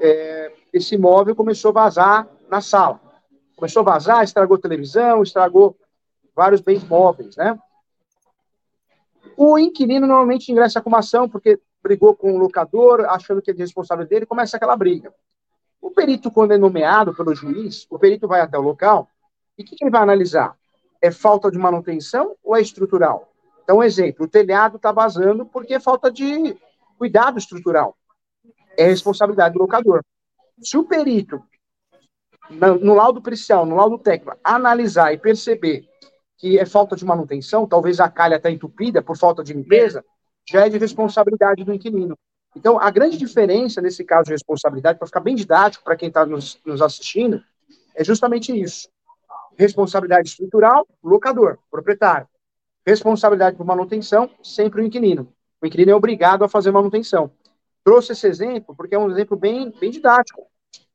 é, 0.00 0.52
esse 0.72 0.94
imóvel 0.94 1.36
começou 1.36 1.70
a 1.70 1.84
vazar 1.84 2.28
na 2.48 2.60
sala. 2.60 3.00
Começou 3.54 3.80
a 3.80 3.92
vazar, 3.92 4.24
estragou 4.24 4.58
televisão, 4.58 5.22
estragou 5.22 5.76
vários 6.34 6.60
bens 6.60 6.84
móveis, 6.84 7.36
né? 7.36 7.58
O 9.36 9.58
inquilino 9.58 10.06
normalmente 10.06 10.50
ingressa 10.50 10.80
com 10.80 10.88
uma 10.88 10.98
ação 10.98 11.28
porque 11.28 11.60
brigou 11.82 12.14
com 12.14 12.34
o 12.34 12.38
locador, 12.38 13.06
achando 13.06 13.40
que 13.40 13.50
é 13.50 13.54
de 13.54 13.60
responsável 13.60 14.06
dele, 14.06 14.26
começa 14.26 14.56
aquela 14.56 14.76
briga. 14.76 15.14
O 15.80 15.90
perito, 15.90 16.30
quando 16.30 16.52
é 16.52 16.58
nomeado 16.58 17.14
pelo 17.14 17.34
juiz, 17.34 17.86
o 17.88 17.98
perito 17.98 18.26
vai 18.26 18.40
até 18.40 18.58
o 18.58 18.62
local 18.62 19.08
e 19.56 19.62
o 19.62 19.64
que, 19.64 19.76
que 19.76 19.84
ele 19.84 19.90
vai 19.90 20.02
analisar? 20.02 20.56
É 21.00 21.10
falta 21.10 21.50
de 21.50 21.58
manutenção 21.58 22.34
ou 22.42 22.56
é 22.56 22.60
estrutural? 22.60 23.32
Então, 23.62 23.78
um 23.78 23.82
exemplo, 23.82 24.26
o 24.26 24.28
telhado 24.28 24.76
está 24.76 24.92
vazando 24.92 25.46
porque 25.46 25.74
é 25.74 25.80
falta 25.80 26.10
de 26.10 26.56
cuidado 26.98 27.38
estrutural. 27.38 27.96
É 28.76 28.86
responsabilidade 28.86 29.54
do 29.54 29.60
locador. 29.60 30.02
Se 30.60 30.76
o 30.76 30.84
perito, 30.84 31.42
no 32.80 32.94
laudo 32.94 33.20
pericial, 33.20 33.66
no 33.66 33.76
laudo 33.76 33.98
técnico, 33.98 34.38
analisar 34.42 35.12
e 35.12 35.18
perceber 35.18 35.88
que 36.38 36.58
é 36.58 36.66
falta 36.66 36.94
de 36.94 37.04
manutenção, 37.04 37.66
talvez 37.66 38.00
a 38.00 38.08
calha 38.08 38.36
está 38.36 38.50
entupida 38.50 39.02
por 39.02 39.16
falta 39.16 39.42
de 39.42 39.52
limpeza, 39.52 40.04
já 40.48 40.66
é 40.66 40.68
de 40.68 40.78
responsabilidade 40.78 41.64
do 41.64 41.72
inquilino. 41.72 42.16
Então, 42.54 42.80
a 42.80 42.90
grande 42.90 43.18
diferença 43.18 43.80
nesse 43.80 44.04
caso 44.04 44.26
de 44.26 44.32
responsabilidade, 44.32 44.98
para 44.98 45.06
ficar 45.06 45.20
bem 45.20 45.34
didático 45.34 45.84
para 45.84 45.96
quem 45.96 46.08
está 46.08 46.24
nos, 46.24 46.58
nos 46.64 46.80
assistindo, 46.80 47.42
é 47.94 48.04
justamente 48.04 48.58
isso. 48.58 48.88
Responsabilidade 49.58 50.28
estrutural, 50.28 50.86
locador, 51.02 51.58
proprietário. 51.70 52.28
Responsabilidade 52.86 53.56
por 53.56 53.66
manutenção, 53.66 54.30
sempre 54.42 54.80
o 54.80 54.84
inquilino. 54.84 55.32
O 55.60 55.66
inquilino 55.66 55.90
é 55.90 55.94
obrigado 55.94 56.44
a 56.44 56.48
fazer 56.48 56.70
manutenção. 56.70 57.30
Trouxe 57.82 58.12
esse 58.12 58.26
exemplo 58.26 58.74
porque 58.74 58.94
é 58.94 58.98
um 58.98 59.10
exemplo 59.10 59.36
bem, 59.36 59.72
bem 59.78 59.90
didático. 59.90 60.46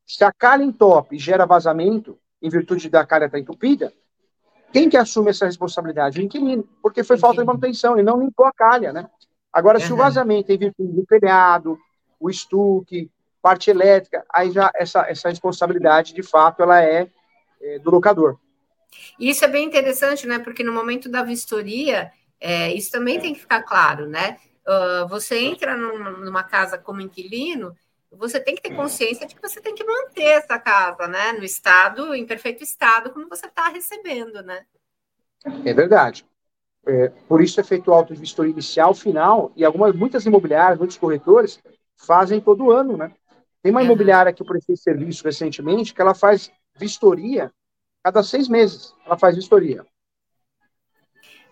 Se 0.05 0.24
a 0.24 0.31
calha 0.31 0.63
entope 0.63 1.15
e 1.15 1.19
gera 1.19 1.45
vazamento, 1.45 2.17
em 2.41 2.50
virtude 2.50 2.89
da 2.89 3.05
calha 3.05 3.25
estar 3.25 3.38
tá 3.38 3.39
entupida, 3.39 3.93
quem 4.72 4.90
que 4.90 4.98
assume 4.98 5.30
essa 5.30 5.46
responsabilidade? 5.46 6.20
O 6.20 6.24
inquilino, 6.24 6.68
porque 6.82 7.04
foi 7.04 7.18
falta 7.18 7.42
de 7.42 7.48
manutenção, 7.48 7.94
ele 7.94 8.04
não 8.04 8.20
limpou 8.20 8.46
a 8.46 8.54
calha, 8.54 8.92
né? 8.92 9.10
Agora, 9.51 9.80
uhum. 9.80 9.86
se 9.86 9.94
o 9.94 9.98
vazamento 9.98 10.51
é 10.51 10.56
em 10.56 10.58
virtude 10.58 10.94
do 10.94 11.06
telhado, 11.06 11.78
o 12.20 12.30
estuque, 12.30 13.10
parte 13.42 13.70
elétrica, 13.70 14.24
aí 14.32 14.51
já 14.51 14.72
essa, 14.75 15.01
essa 15.10 15.30
responsabilidade, 15.30 16.13
de 16.13 16.24
fato, 16.24 16.62
ela 16.62 16.82
é, 16.82 17.10
é 17.62 17.80
do 17.80 17.90
locador. 17.90 18.38
Isso 19.20 19.44
é 19.44 19.48
bem 19.48 19.66
interessante, 19.66 20.28
né? 20.28 20.40
Porque 20.40 20.63
no 20.63 20.74
momento 20.74 21.10
da 21.10 21.24
vistoria, 21.24 22.12
é, 22.40 22.74
isso 22.74 22.92
também 22.92 23.20
tem 23.20 23.34
que 23.34 23.40
ficar 23.40 23.63
claro, 23.63 24.08
né? 24.08 24.38
Uh, 24.68 25.08
você 25.08 25.40
entra 25.40 25.75
numa 25.75 26.44
casa 26.44 26.78
como 26.78 27.01
inquilino, 27.01 27.75
você 28.12 28.39
tem 28.39 28.56
que 28.56 28.62
ter 28.62 28.75
consciência 28.75 29.25
de 29.25 29.36
que 29.36 29.41
você 29.41 29.62
tem 29.62 29.74
que 29.74 29.84
manter 29.84 30.24
essa 30.24 30.60
casa, 30.60 31.08
né, 31.08 31.34
no 31.34 31.44
estado, 31.44 32.13
em 32.13 32.25
perfeito 32.25 32.63
estado, 32.63 33.12
como 33.12 33.30
você 33.30 33.48
está 33.48 33.70
recebendo, 33.70 34.41
né? 34.41 34.65
É 35.65 35.74
verdade. 35.74 36.25
É, 36.86 37.10
por 37.27 37.41
isso 37.41 37.60
é 37.60 37.63
feito 37.63 37.89
o 37.89 37.94
auto 37.94 38.13
de 38.13 38.20
vistoria 38.20 38.51
inicial, 38.51 38.94
final, 38.94 39.51
e 39.56 39.63
algumas, 39.63 39.96
muitas 39.96 40.25
imobiliárias, 40.25 40.80
muitos 40.80 40.98
corretores 40.98 41.62
fazem 41.96 42.41
todo 42.41 42.72
ano, 42.72 42.98
né? 42.98 43.13
Tem 43.62 43.72
uma 43.72 43.84
imobiliária 43.84 44.34
que 44.34 44.41
eu 44.41 44.48
prestei 44.48 44.75
serviço 44.75 45.24
recentemente 45.24 45.94
que 45.94 46.01
ela 46.01 46.15
faz 46.15 46.51
vistoria 46.75 47.51
cada 48.03 48.24
seis 48.24 48.48
meses. 48.48 48.96
Ela 49.06 49.18
faz 49.18 49.36
vistoria. 49.36 49.86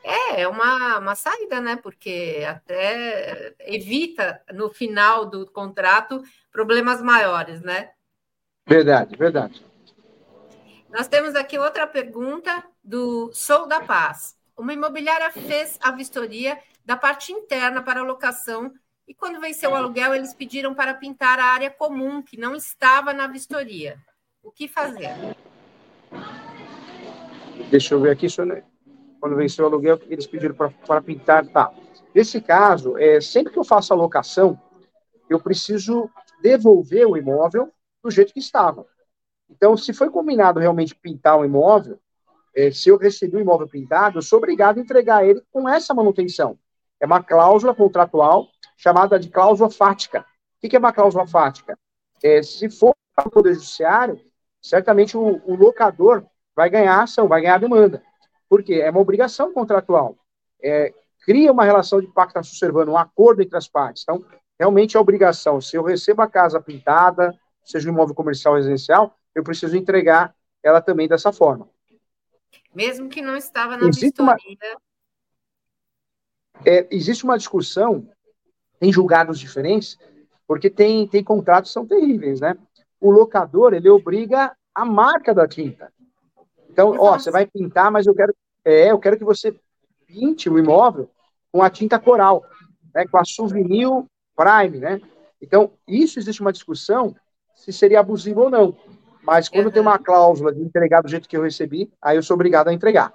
É, 0.04 0.42
é 0.42 0.48
uma, 0.48 0.98
uma 0.98 1.14
saída, 1.14 1.62
né? 1.62 1.76
Porque 1.76 2.44
até 2.48 3.54
evita, 3.60 4.42
no 4.52 4.70
final 4.70 5.26
do 5.26 5.46
contrato, 5.46 6.24
problemas 6.60 7.02
maiores, 7.02 7.62
né? 7.62 7.92
Verdade, 8.68 9.16
verdade. 9.16 9.66
Nós 10.90 11.08
temos 11.08 11.34
aqui 11.34 11.58
outra 11.58 11.88
pergunta 11.88 12.62
do 12.84 13.32
Sou 13.32 13.66
da 13.66 13.80
Paz. 13.80 14.36
Uma 14.58 14.74
imobiliária 14.74 15.32
fez 15.32 15.80
a 15.82 15.90
vistoria 15.92 16.60
da 16.84 16.98
parte 16.98 17.32
interna 17.32 17.82
para 17.82 18.04
locação 18.04 18.74
e 19.08 19.14
quando 19.14 19.40
venceu 19.40 19.72
o 19.72 19.76
aluguel, 19.76 20.14
eles 20.14 20.34
pediram 20.34 20.76
para 20.76 20.94
pintar 20.94 21.40
a 21.40 21.46
área 21.46 21.70
comum, 21.70 22.22
que 22.22 22.38
não 22.38 22.54
estava 22.54 23.14
na 23.14 23.26
vistoria. 23.26 23.98
O 24.44 24.52
que 24.52 24.68
fazer? 24.68 25.16
Deixa 27.72 27.94
eu 27.94 28.02
ver 28.02 28.12
aqui, 28.12 28.30
senhor 28.30 28.66
quando 29.22 29.38
venceu 29.38 29.64
o 29.64 29.68
aluguel, 29.70 29.98
eles 30.10 30.28
pediram 30.28 30.56
para 30.56 31.02
pintar, 31.02 31.46
tá. 31.48 31.72
Nesse 32.14 32.42
caso, 32.42 32.98
é, 32.98 33.22
sempre 33.22 33.54
que 33.54 33.60
eu 33.60 33.64
faço 33.64 33.94
a 33.94 33.98
locação, 33.98 34.60
eu 35.30 35.40
preciso 35.40 36.10
devolver 36.42 37.08
o 37.08 37.18
imóvel 37.18 37.72
do 38.04 38.10
jeito 38.10 38.34
que 38.34 38.40
estava. 38.40 38.86
Então, 39.50 39.76
se 39.76 39.94
foi 39.94 40.10
combinado 40.10 40.60
realmente 40.60 40.96
pintar 40.96 41.38
o 41.38 41.46
imóvel, 41.46 42.00
é, 42.56 42.72
se 42.72 42.90
eu 42.90 42.98
recebi 42.98 43.38
o 43.38 43.40
imóvel 43.40 43.68
pintado, 43.68 44.18
eu 44.18 44.22
sou 44.22 44.38
obrigado 44.38 44.78
a 44.78 44.82
entregar 44.82 45.26
ele 45.26 45.42
com 45.52 45.68
essa 45.68 45.94
manutenção. 45.94 46.58
É 47.00 47.06
uma 47.06 47.24
cláusula 47.24 47.74
contratual 47.74 48.48
chamada 48.78 49.20
de 49.20 49.30
cláusula 49.30 49.70
fática. 49.70 50.26
O 50.62 50.68
que 50.68 50.76
é 50.76 50.80
uma 50.80 50.94
cláusula 50.94 51.26
fática? 51.26 51.78
É, 52.24 52.44
se 52.44 52.70
for 52.70 52.94
para 53.16 53.28
o 53.28 53.32
Poder 53.32 53.54
Judiciário, 53.54 54.20
certamente 54.62 55.18
o, 55.18 55.42
o 55.46 55.56
locador 55.56 56.26
vai 56.56 56.70
ganhar 56.70 57.02
ação, 57.02 57.28
vai 57.28 57.42
ganhar 57.42 57.60
demanda. 57.60 58.04
Por 58.50 58.64
quê? 58.64 58.76
É 58.76 58.90
uma 58.90 59.00
obrigação 59.00 59.54
contratual. 59.54 60.18
É, 60.62 60.94
cria 61.26 61.52
uma 61.52 61.64
relação 61.64 62.02
de 62.02 62.08
pacta 62.08 62.44
subservando, 62.44 62.92
um 62.92 62.98
acordo 62.98 63.42
entre 63.42 63.58
as 63.58 63.68
partes. 63.68 64.04
Então, 64.04 64.26
realmente 64.60 64.98
é 64.98 65.00
obrigação. 65.00 65.62
Se 65.62 65.78
eu 65.78 65.84
recebo 65.84 66.22
a 66.22 66.28
casa 66.28 66.60
pintada, 66.60 67.34
seja 67.64 67.90
um 67.90 67.94
imóvel 67.94 68.14
comercial 68.14 68.54
ou 68.54 68.58
residencial, 68.58 69.16
eu 69.34 69.44
preciso 69.44 69.78
entregar 69.78 70.36
ela 70.62 70.82
também 70.82 71.08
dessa 71.08 71.32
forma. 71.32 71.70
Mesmo 72.76 73.10
que 73.10 73.22
não 73.22 73.36
estava 73.36 73.78
na 73.78 73.88
existe. 73.88 74.22
Uma, 74.22 74.36
é, 76.66 76.88
existe 76.92 77.24
uma 77.24 77.38
discussão 77.38 78.08
em 78.82 78.92
julgados 78.92 79.40
diferentes, 79.40 79.98
porque 80.46 80.70
tem, 80.70 81.08
tem 81.08 81.24
contratos 81.24 81.70
que 81.70 81.74
são 81.74 81.88
terríveis, 81.88 82.42
né? 82.42 82.58
O 83.00 83.10
locador, 83.12 83.74
ele 83.74 83.90
obriga 83.90 84.56
a 84.76 84.86
marca 84.86 85.34
da 85.34 85.48
tinta. 85.48 85.92
Então, 86.70 86.96
ó, 87.00 87.18
você 87.18 87.32
vai 87.32 87.46
pintar, 87.46 87.92
mas 87.92 88.06
eu 88.06 88.14
quero, 88.14 88.36
é, 88.64 88.92
eu 88.92 89.00
quero 89.00 89.18
que 89.18 89.24
você 89.24 89.56
pinte 90.06 90.50
o 90.50 90.58
imóvel 90.58 91.10
com 91.52 91.64
a 91.64 91.70
tinta 91.70 91.98
coral, 92.00 92.46
né, 92.94 93.06
com 93.08 93.18
a 93.18 93.26
Souvenir 93.26 93.88
Prime, 94.40 94.80
né? 94.80 95.02
Então, 95.42 95.74
isso 95.86 96.18
existe 96.18 96.40
uma 96.40 96.54
discussão 96.54 97.14
se 97.54 97.74
seria 97.74 98.00
abusivo 98.00 98.44
ou 98.44 98.50
não. 98.50 98.78
Mas 99.22 99.50
quando 99.50 99.66
uhum. 99.66 99.72
tem 99.72 99.82
uma 99.82 100.00
cláusula 100.00 100.54
de 100.54 100.62
entregar 100.62 101.02
do 101.02 101.10
jeito 101.10 101.28
que 101.28 101.36
eu 101.36 101.44
recebi, 101.44 101.92
aí 102.02 102.16
eu 102.16 102.24
sou 102.24 102.36
obrigado 102.36 102.70
a 102.70 102.74
entregar. 102.74 103.14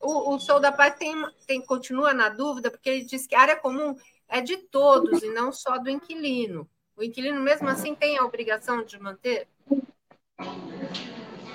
O, 0.00 0.34
o 0.34 0.38
Sou 0.38 0.60
da 0.60 0.70
Paz 0.70 0.94
tem, 0.94 1.12
tem, 1.44 1.60
continua 1.60 2.14
na 2.14 2.28
dúvida, 2.28 2.70
porque 2.70 2.88
ele 2.88 3.04
diz 3.04 3.26
que 3.26 3.34
a 3.34 3.40
área 3.40 3.56
comum 3.56 3.96
é 4.28 4.40
de 4.40 4.56
todos 4.56 5.22
e 5.24 5.30
não 5.30 5.50
só 5.50 5.76
do 5.76 5.90
inquilino. 5.90 6.68
O 6.96 7.02
inquilino, 7.02 7.40
mesmo 7.40 7.68
assim, 7.68 7.96
tem 7.96 8.16
a 8.16 8.24
obrigação 8.24 8.84
de 8.84 8.98
manter? 9.00 9.48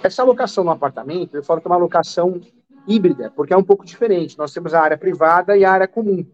Essa 0.04 0.22
alocação 0.22 0.66
no 0.66 0.72
apartamento, 0.72 1.36
eu 1.36 1.44
falo 1.44 1.62
que 1.62 1.68
é 1.68 1.70
uma 1.70 1.78
alocação 1.78 2.42
híbrida, 2.86 3.32
porque 3.34 3.54
é 3.54 3.58
um 3.58 3.64
pouco 3.64 3.86
diferente. 3.86 4.38
Nós 4.38 4.52
temos 4.52 4.74
a 4.74 4.82
área 4.82 4.98
privada 4.98 5.56
e 5.56 5.64
a 5.64 5.72
área 5.72 5.88
comum. 5.88 6.26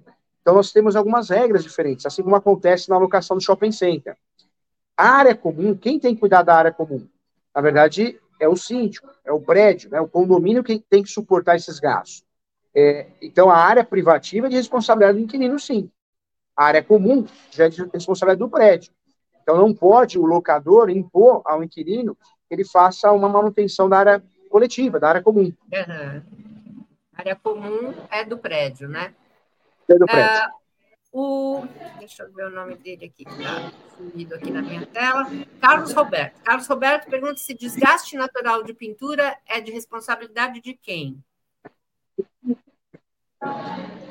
Então, 0.49 0.57
nós 0.57 0.71
temos 0.71 0.95
algumas 0.95 1.29
regras 1.29 1.63
diferentes, 1.63 2.07
assim 2.07 2.23
como 2.23 2.35
acontece 2.35 2.89
na 2.89 2.95
alocação 2.95 3.37
do 3.37 3.43
shopping 3.43 3.71
center. 3.71 4.17
A 4.97 5.07
área 5.07 5.35
comum, 5.35 5.77
quem 5.77 5.99
tem 5.99 6.15
que 6.15 6.19
cuidar 6.21 6.41
da 6.41 6.55
área 6.55 6.71
comum? 6.71 7.07
Na 7.53 7.61
verdade, 7.61 8.19
é 8.39 8.49
o 8.49 8.55
síndico, 8.55 9.07
é 9.23 9.31
o 9.31 9.39
prédio, 9.39 9.93
é 9.93 10.01
o 10.01 10.07
condomínio 10.07 10.63
que 10.63 10.79
tem 10.79 11.03
que 11.03 11.09
suportar 11.11 11.55
esses 11.55 11.79
gastos. 11.79 12.23
É, 12.73 13.05
então, 13.21 13.47
a 13.47 13.57
área 13.57 13.83
privativa 13.83 14.47
é 14.47 14.49
de 14.49 14.55
responsabilidade 14.55 15.19
do 15.19 15.23
inquilino, 15.23 15.59
sim. 15.59 15.87
A 16.57 16.65
área 16.65 16.83
comum 16.83 17.27
já 17.51 17.65
é 17.65 17.69
de 17.69 17.87
responsabilidade 17.93 18.39
do 18.39 18.49
prédio. 18.49 18.91
Então, 19.43 19.55
não 19.55 19.71
pode 19.71 20.17
o 20.17 20.25
locador 20.25 20.89
impor 20.89 21.43
ao 21.45 21.63
inquilino 21.63 22.17
ele 22.49 22.65
faça 22.65 23.11
uma 23.11 23.29
manutenção 23.29 23.87
da 23.87 23.99
área 23.99 24.23
coletiva, 24.49 24.99
da 24.99 25.09
área 25.09 25.21
comum. 25.21 25.53
Uhum. 25.71 26.21
A 27.13 27.19
área 27.19 27.35
comum 27.35 27.93
é 28.09 28.25
do 28.25 28.35
prédio, 28.35 28.89
né? 28.89 29.13
É 29.89 29.95
do 29.97 30.05
prédio. 30.05 30.47
Uh, 30.47 30.59
o, 31.11 31.63
deixa 31.97 32.23
eu 32.23 32.31
ver 32.31 32.45
o 32.45 32.49
nome 32.51 32.75
dele 32.75 33.05
aqui, 33.05 33.25
que 33.25 33.31
está 33.31 33.71
sumido 33.97 34.35
aqui 34.35 34.51
na 34.51 34.61
minha 34.61 34.85
tela. 34.85 35.25
Carlos 35.59 35.91
Roberto. 35.91 36.39
Carlos 36.43 36.67
Roberto 36.67 37.09
pergunta 37.09 37.37
se 37.37 37.55
desgaste 37.55 38.15
natural 38.15 38.63
de 38.63 38.73
pintura 38.73 39.35
é 39.47 39.59
de 39.59 39.71
responsabilidade 39.71 40.61
de 40.61 40.75
quem? 40.75 41.17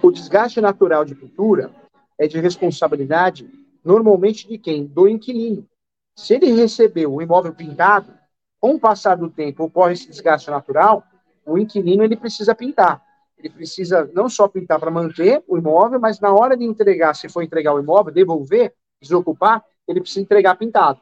O 0.02 0.10
desgaste 0.10 0.60
natural 0.60 1.04
de 1.04 1.14
pintura 1.14 1.70
é 2.18 2.26
de 2.26 2.40
responsabilidade, 2.40 3.48
normalmente, 3.84 4.48
de 4.48 4.58
quem? 4.58 4.84
Do 4.84 5.06
inquilino. 5.06 5.68
Se 6.16 6.34
ele 6.34 6.52
recebeu 6.52 7.14
o 7.14 7.22
imóvel 7.22 7.54
pintado, 7.54 8.12
com 8.60 8.74
o 8.74 8.80
passar 8.80 9.16
do 9.16 9.30
tempo 9.30 9.64
ocorre 9.64 9.92
esse 9.92 10.08
desgaste 10.10 10.50
natural, 10.50 11.04
o 11.46 11.56
inquilino 11.56 12.02
ele 12.02 12.16
precisa 12.16 12.56
pintar. 12.56 13.06
Ele 13.38 13.50
precisa 13.50 14.10
não 14.12 14.28
só 14.28 14.48
pintar 14.48 14.80
para 14.80 14.90
manter 14.90 15.42
o 15.46 15.56
imóvel, 15.56 16.00
mas 16.00 16.18
na 16.18 16.32
hora 16.32 16.56
de 16.56 16.64
entregar, 16.64 17.14
se 17.14 17.28
for 17.28 17.42
entregar 17.42 17.72
o 17.72 17.80
imóvel, 17.80 18.12
devolver, 18.12 18.74
desocupar, 19.00 19.64
ele 19.86 20.00
precisa 20.00 20.20
entregar 20.20 20.56
pintado. 20.56 21.00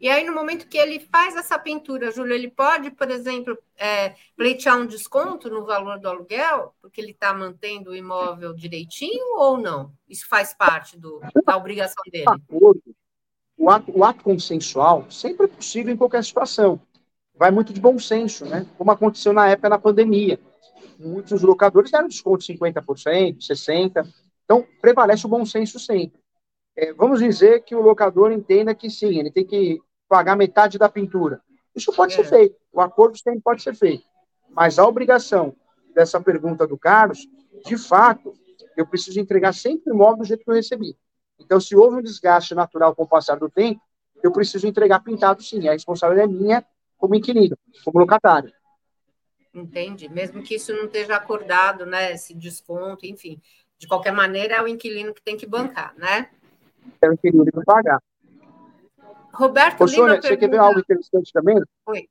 E 0.00 0.08
aí, 0.08 0.24
no 0.24 0.34
momento 0.34 0.66
que 0.66 0.78
ele 0.78 0.98
faz 0.98 1.36
essa 1.36 1.58
pintura, 1.58 2.10
Júlio, 2.10 2.34
ele 2.34 2.50
pode, 2.50 2.90
por 2.90 3.10
exemplo, 3.10 3.56
é, 3.76 4.14
pleitear 4.34 4.78
um 4.78 4.86
desconto 4.86 5.50
no 5.50 5.66
valor 5.66 6.00
do 6.00 6.08
aluguel, 6.08 6.74
porque 6.80 7.02
ele 7.02 7.10
está 7.10 7.34
mantendo 7.34 7.90
o 7.90 7.94
imóvel 7.94 8.54
direitinho 8.54 9.36
ou 9.36 9.58
não? 9.58 9.92
Isso 10.08 10.26
faz 10.26 10.54
parte 10.54 10.98
do, 10.98 11.20
da 11.44 11.54
obrigação 11.54 12.02
dele? 12.10 12.24
O 13.58 13.68
ato, 13.68 13.92
o 13.94 14.02
ato 14.02 14.24
consensual 14.24 15.04
sempre 15.10 15.44
é 15.44 15.48
possível 15.48 15.92
em 15.92 15.98
qualquer 15.98 16.24
situação. 16.24 16.80
Vai 17.34 17.50
muito 17.50 17.70
de 17.74 17.80
bom 17.80 17.98
senso, 17.98 18.46
né? 18.46 18.66
Como 18.78 18.90
aconteceu 18.90 19.34
na 19.34 19.50
época 19.50 19.68
da 19.68 19.78
pandemia. 19.78 20.40
Muitos 20.98 21.42
locadores 21.42 21.90
deram 21.90 22.08
desconto 22.08 22.44
de 22.44 22.52
50%, 22.52 23.38
60%. 23.38 24.06
Então, 24.44 24.66
prevalece 24.80 25.26
o 25.26 25.28
bom 25.28 25.44
senso 25.44 25.78
sempre. 25.78 26.20
É, 26.76 26.92
vamos 26.92 27.20
dizer 27.20 27.62
que 27.62 27.74
o 27.74 27.80
locador 27.80 28.32
entenda 28.32 28.74
que 28.74 28.90
sim, 28.90 29.18
ele 29.18 29.30
tem 29.30 29.44
que 29.44 29.80
pagar 30.08 30.36
metade 30.36 30.78
da 30.78 30.88
pintura. 30.88 31.40
Isso 31.74 31.92
pode 31.92 32.14
é. 32.14 32.16
ser 32.16 32.24
feito, 32.24 32.56
o 32.72 32.80
acordo 32.80 33.16
sempre 33.16 33.40
pode 33.40 33.62
ser 33.62 33.74
feito. 33.74 34.04
Mas 34.50 34.78
a 34.78 34.86
obrigação 34.86 35.54
dessa 35.94 36.20
pergunta 36.20 36.66
do 36.66 36.76
Carlos, 36.76 37.28
de 37.64 37.76
fato, 37.76 38.34
eu 38.76 38.86
preciso 38.86 39.20
entregar 39.20 39.52
sempre 39.52 39.92
o 39.92 39.94
imóvel 39.94 40.18
do 40.18 40.24
jeito 40.24 40.44
que 40.44 40.50
eu 40.50 40.54
recebi. 40.54 40.96
Então, 41.38 41.60
se 41.60 41.76
houve 41.76 41.96
um 41.96 42.02
desgaste 42.02 42.54
natural 42.54 42.94
com 42.94 43.04
o 43.04 43.08
passar 43.08 43.38
do 43.38 43.48
tempo, 43.48 43.80
eu 44.22 44.32
preciso 44.32 44.66
entregar 44.66 45.00
pintado 45.00 45.42
sim. 45.42 45.68
A 45.68 45.72
responsabilidade 45.72 46.32
é 46.32 46.36
minha 46.36 46.64
como 46.98 47.14
inquilino, 47.14 47.56
como 47.84 47.98
locatário. 47.98 48.52
Entende? 49.52 50.08
Mesmo 50.08 50.42
que 50.42 50.54
isso 50.54 50.72
não 50.72 50.84
esteja 50.84 51.16
acordado, 51.16 51.84
né? 51.84 52.12
Esse 52.12 52.34
desconto, 52.34 53.04
enfim. 53.04 53.40
De 53.78 53.88
qualquer 53.88 54.12
maneira, 54.12 54.56
é 54.56 54.62
o 54.62 54.68
inquilino 54.68 55.12
que 55.12 55.22
tem 55.22 55.36
que 55.36 55.46
bancar, 55.46 55.94
né? 55.96 56.30
É 57.00 57.08
o 57.08 57.12
inquilino 57.12 57.44
que 57.46 57.64
pagar. 57.64 58.00
Roberto 59.32 59.82
Ô, 59.82 59.88
Sônia, 59.88 60.16
você 60.16 60.28
pergunta... 60.28 60.36
quer 60.38 60.50
ver 60.50 60.58
algo 60.58 60.80
interessante 60.80 61.32
também? 61.32 61.56
Oi. 61.86 62.08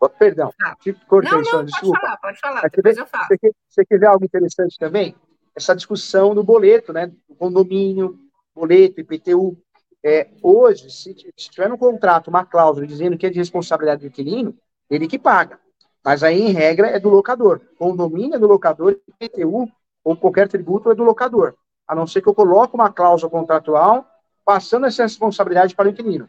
Oh, 0.00 0.08
perdão, 0.08 0.52
ah. 0.62 0.76
te 0.80 0.92
cortei, 0.92 1.30
não, 1.30 1.38
não, 1.38 1.44
Sônia, 1.44 1.66
desculpa. 1.66 1.98
Pode 1.98 2.02
falar, 2.02 2.16
pode 2.18 2.40
falar, 2.40 2.68
depois 2.68 2.96
eu 2.96 3.06
falo. 3.06 3.26
Você 3.26 3.38
quer, 3.38 3.52
você 3.68 3.84
quer 3.84 3.98
ver 3.98 4.06
algo 4.06 4.24
interessante 4.24 4.78
também? 4.78 5.14
Essa 5.54 5.74
discussão 5.74 6.34
do 6.34 6.42
boleto, 6.42 6.92
né? 6.92 7.06
Do 7.28 7.34
condomínio, 7.36 8.18
boleto, 8.54 9.00
IPTU. 9.00 9.56
É, 10.02 10.28
hoje, 10.42 10.90
se, 10.90 11.14
se 11.14 11.50
tiver 11.50 11.68
no 11.68 11.78
contrato 11.78 12.28
uma 12.28 12.44
cláusula 12.44 12.86
dizendo 12.86 13.16
que 13.16 13.26
é 13.26 13.30
de 13.30 13.38
responsabilidade 13.38 14.02
do 14.02 14.08
inquilino, 14.08 14.56
ele 14.90 15.06
que 15.06 15.18
paga. 15.18 15.58
Mas 16.04 16.22
aí, 16.22 16.42
em 16.42 16.52
regra, 16.52 16.88
é 16.88 17.00
do 17.00 17.08
locador. 17.08 17.60
Condomínio 17.78 18.36
é 18.36 18.38
do 18.38 18.46
locador, 18.46 19.00
IPTU 19.08 19.68
ou 20.04 20.16
qualquer 20.16 20.48
tributo 20.48 20.90
é 20.90 20.94
do 20.94 21.02
locador. 21.02 21.54
A 21.88 21.94
não 21.94 22.06
ser 22.06 22.20
que 22.20 22.28
eu 22.28 22.34
coloque 22.34 22.74
uma 22.74 22.92
cláusula 22.92 23.30
contratual 23.30 24.06
passando 24.44 24.86
essa 24.86 25.02
responsabilidade 25.02 25.74
para 25.74 25.88
o 25.88 25.90
inquilino. 25.90 26.28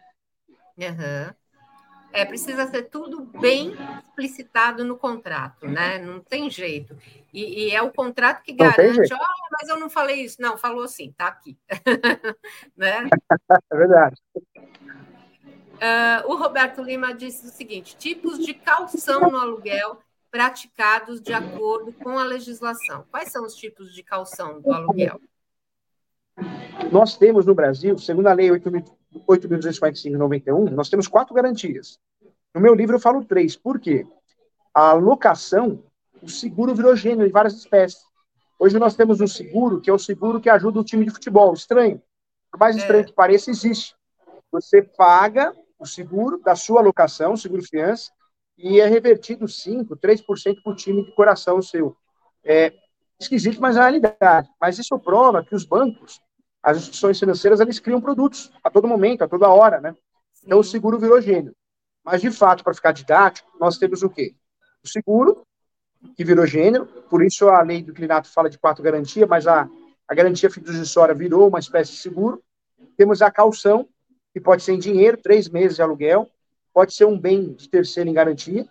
Uhum. 0.77 1.33
É, 2.13 2.23
precisa 2.23 2.65
ser 2.67 2.83
tudo 2.83 3.25
bem 3.41 3.75
explicitado 4.07 4.85
no 4.85 4.97
contrato, 4.97 5.67
né? 5.67 5.99
Não 5.99 6.21
tem 6.21 6.49
jeito. 6.49 6.97
E, 7.33 7.65
e 7.65 7.75
é 7.75 7.81
o 7.81 7.91
contrato 7.91 8.41
que 8.41 8.53
garante, 8.53 9.13
olha, 9.13 9.49
mas 9.51 9.67
eu 9.67 9.77
não 9.77 9.89
falei 9.89 10.21
isso. 10.21 10.41
Não, 10.41 10.57
falou 10.57 10.85
assim, 10.85 11.11
tá 11.11 11.27
aqui. 11.27 11.57
né? 12.77 13.09
É 13.71 13.75
verdade. 13.75 14.15
Uh, 15.75 16.31
o 16.31 16.35
Roberto 16.35 16.81
Lima 16.81 17.13
disse 17.13 17.45
o 17.45 17.49
seguinte: 17.49 17.95
tipos 17.97 18.39
de 18.39 18.53
calção 18.53 19.29
no 19.29 19.37
aluguel 19.37 19.97
praticados 20.31 21.21
de 21.21 21.33
acordo 21.33 21.93
com 21.93 22.17
a 22.17 22.23
legislação. 22.23 23.05
Quais 23.09 23.31
são 23.31 23.45
os 23.45 23.55
tipos 23.55 23.93
de 23.93 24.03
calção 24.03 24.59
do 24.59 24.71
aluguel? 24.73 25.19
Nós 26.91 27.15
temos 27.17 27.45
no 27.45 27.55
Brasil, 27.55 27.97
segundo 27.97 28.27
a 28.27 28.33
Lei 28.33 28.49
8.245 28.49 30.01
de 30.01 30.17
91, 30.17 30.65
nós 30.71 30.89
temos 30.89 31.07
quatro 31.07 31.33
garantias. 31.33 31.99
No 32.53 32.59
meu 32.59 32.75
livro 32.75 32.95
eu 32.95 32.99
falo 32.99 33.23
três. 33.23 33.55
Por 33.55 33.79
quê? 33.79 34.05
A 34.73 34.91
locação, 34.93 35.83
o 36.21 36.27
seguro 36.29 36.75
virou 36.75 36.95
gênero 36.95 37.27
de 37.27 37.33
várias 37.33 37.53
espécies. 37.53 38.03
Hoje 38.59 38.77
nós 38.77 38.95
temos 38.95 39.21
um 39.21 39.27
seguro 39.27 39.79
que 39.79 39.89
é 39.89 39.93
o 39.93 39.99
seguro 39.99 40.41
que 40.41 40.49
ajuda 40.49 40.79
o 40.79 40.83
time 40.83 41.05
de 41.05 41.11
futebol. 41.11 41.53
Estranho. 41.53 42.01
Por 42.51 42.59
mais 42.59 42.75
estranho 42.75 43.03
é. 43.03 43.05
que 43.05 43.13
pareça, 43.13 43.49
existe. 43.49 43.95
Você 44.51 44.81
paga 44.81 45.55
o 45.77 45.85
seguro 45.85 46.39
da 46.39 46.55
sua 46.55 46.81
locação, 46.81 47.33
o 47.33 47.37
seguro 47.37 47.63
fiança, 47.63 48.11
e 48.57 48.79
é 48.79 48.87
revertido 48.87 49.45
5%, 49.45 49.97
3% 49.97 50.63
para 50.63 50.71
o 50.71 50.75
time 50.75 51.03
de 51.03 51.11
coração 51.13 51.61
seu. 51.61 51.95
É 52.43 52.73
esquisito, 53.19 53.59
mas 53.59 53.75
é 53.75 53.79
a 53.79 53.83
realidade. 53.83 54.49
Mas 54.59 54.79
isso 54.79 54.97
prova 54.99 55.43
que 55.43 55.55
os 55.55 55.65
bancos 55.65 56.21
as 56.65 56.77
instituições 56.77 57.19
financeiras 57.19 57.59
eles 57.59 57.79
criam 57.79 58.01
produtos 58.01 58.51
a 58.63 58.71
todo 58.71 58.87
momento, 58.87 59.23
a 59.23 59.27
toda 59.27 59.47
hora, 59.47 59.79
né? 59.79 59.95
Então 60.43 60.57
o 60.57 60.63
seguro 60.63 60.97
virou 60.97 61.21
gênero. 61.21 61.55
Mas 62.03 62.21
de 62.21 62.31
fato, 62.31 62.63
para 62.63 62.73
ficar 62.73 62.91
didático, 62.91 63.47
nós 63.59 63.77
temos 63.77 64.01
o 64.01 64.09
quê? 64.09 64.33
O 64.83 64.87
seguro, 64.87 65.45
que 66.17 66.25
virou 66.25 66.45
gênero, 66.47 66.87
por 67.07 67.23
isso 67.23 67.47
a 67.49 67.61
lei 67.61 67.83
do 67.83 67.93
clinato 67.93 68.31
fala 68.31 68.49
de 68.49 68.57
quatro 68.57 68.83
garantias, 68.83 69.29
mas 69.29 69.45
a, 69.45 69.69
a 70.07 70.15
garantia 70.15 70.49
fiduciária 70.49 71.13
virou 71.13 71.47
uma 71.47 71.59
espécie 71.59 71.91
de 71.91 71.97
seguro. 71.99 72.43
Temos 72.97 73.21
a 73.21 73.29
calção, 73.29 73.87
que 74.35 74.41
pode 74.41 74.63
ser 74.63 74.73
em 74.73 74.79
dinheiro, 74.79 75.15
três 75.15 75.47
meses 75.47 75.77
de 75.77 75.81
aluguel, 75.81 76.29
pode 76.73 76.93
ser 76.93 77.05
um 77.05 77.17
bem 77.17 77.53
de 77.53 77.69
terceiro 77.69 78.09
em 78.09 78.13
garantia, 78.13 78.67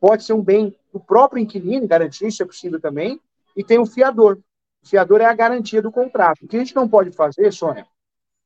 pode 0.00 0.22
ser 0.22 0.32
um 0.32 0.40
bem 0.40 0.78
do 0.92 1.00
próprio 1.00 1.42
inquilino 1.42 1.84
em 1.84 1.88
garantia, 1.88 2.28
isso 2.28 2.40
é 2.40 2.46
possível 2.46 2.80
também, 2.80 3.20
e 3.56 3.64
tem 3.64 3.80
o 3.80 3.84
fiador, 3.84 4.38
o 4.80 4.86
fiador 4.86 5.20
é 5.20 5.24
a 5.24 5.34
garantia 5.34 5.82
do 5.82 5.90
contrato. 5.90 6.44
O 6.44 6.46
que 6.46 6.54
a 6.54 6.60
gente 6.60 6.76
não 6.76 6.88
pode 6.88 7.10
fazer, 7.10 7.52
Sônia, 7.52 7.84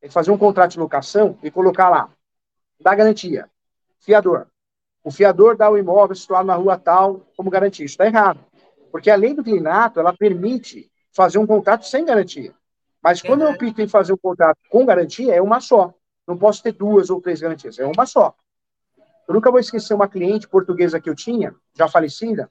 é 0.00 0.08
fazer 0.08 0.30
um 0.30 0.38
contrato 0.38 0.70
de 0.70 0.78
locação 0.78 1.38
e 1.42 1.50
colocar 1.50 1.90
lá, 1.90 2.08
dá 2.80 2.94
garantia, 2.94 3.50
fiador. 4.00 4.46
O 5.04 5.10
fiador 5.10 5.58
dá 5.58 5.70
o 5.70 5.76
imóvel 5.76 6.16
situado 6.16 6.46
na 6.46 6.54
rua 6.54 6.78
tal 6.78 7.20
como 7.36 7.50
garantia. 7.50 7.84
Isso 7.84 7.92
está 7.92 8.06
errado. 8.06 8.40
Porque 8.90 9.10
a 9.10 9.14
lei 9.14 9.34
do 9.34 9.44
clinato, 9.44 10.00
ela 10.00 10.14
permite 10.14 10.90
fazer 11.12 11.36
um 11.36 11.46
contrato 11.46 11.84
sem 11.84 12.02
garantia. 12.02 12.54
Mas 13.02 13.20
quando 13.20 13.42
eu 13.42 13.50
opto 13.50 13.82
em 13.82 13.86
fazer 13.86 14.14
um 14.14 14.16
contrato 14.16 14.56
com 14.70 14.86
garantia, 14.86 15.34
é 15.34 15.42
uma 15.42 15.60
só. 15.60 15.92
Não 16.26 16.36
posso 16.36 16.62
ter 16.62 16.72
duas 16.72 17.10
ou 17.10 17.20
três 17.20 17.40
garantias, 17.40 17.78
é 17.78 17.86
uma 17.86 18.06
só. 18.06 18.34
Eu 19.28 19.34
nunca 19.34 19.50
vou 19.50 19.60
esquecer 19.60 19.94
uma 19.94 20.08
cliente 20.08 20.48
portuguesa 20.48 21.00
que 21.00 21.08
eu 21.08 21.14
tinha, 21.14 21.54
já 21.74 21.88
falecida. 21.88 22.50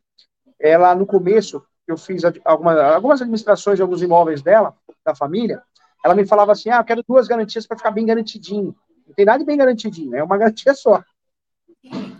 Ela, 0.60 0.94
no 0.96 1.06
começo, 1.06 1.64
eu 1.88 1.98
fiz 1.98 2.24
algumas, 2.44 2.78
algumas 2.78 3.22
administrações 3.22 3.78
de 3.78 3.82
alguns 3.82 4.02
imóveis 4.02 4.42
dela, 4.42 4.76
da 5.06 5.16
família, 5.16 5.62
ela 6.04 6.14
me 6.14 6.26
falava 6.26 6.52
assim, 6.52 6.70
ah, 6.70 6.78
eu 6.78 6.84
quero 6.84 7.04
duas 7.08 7.28
garantias 7.28 7.66
para 7.66 7.78
ficar 7.78 7.92
bem 7.92 8.06
garantidinho. 8.06 8.76
Não 9.08 9.14
tem 9.16 9.26
nada 9.26 9.40
de 9.40 9.46
bem 9.46 9.58
garantidinho, 9.58 10.16
é 10.16 10.24
uma 10.24 10.38
garantia 10.38 10.74
só. 10.74 11.04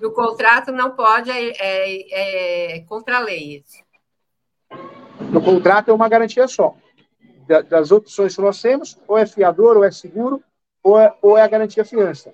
O 0.04 0.12
contrato 0.12 0.72
não 0.72 0.96
pode, 0.96 1.32
é, 1.32 1.54
é, 1.58 2.78
é 2.78 2.80
contra 2.82 3.18
a 3.18 3.20
lei. 3.20 3.64
No 5.32 5.42
contrato 5.42 5.90
é 5.90 5.94
uma 5.94 6.10
garantia 6.10 6.48
só. 6.48 6.76
Das 7.70 7.92
opções 7.92 8.36
que 8.36 8.42
nós 8.42 8.60
temos, 8.62 8.98
ou 9.08 9.18
é 9.18 9.26
fiador, 9.26 9.78
ou 9.78 9.84
é 9.84 9.92
seguro, 9.92 10.44
ou 10.86 11.00
é, 11.00 11.18
ou 11.20 11.36
é 11.36 11.42
a 11.42 11.48
garantia 11.48 11.84
fiança. 11.84 12.32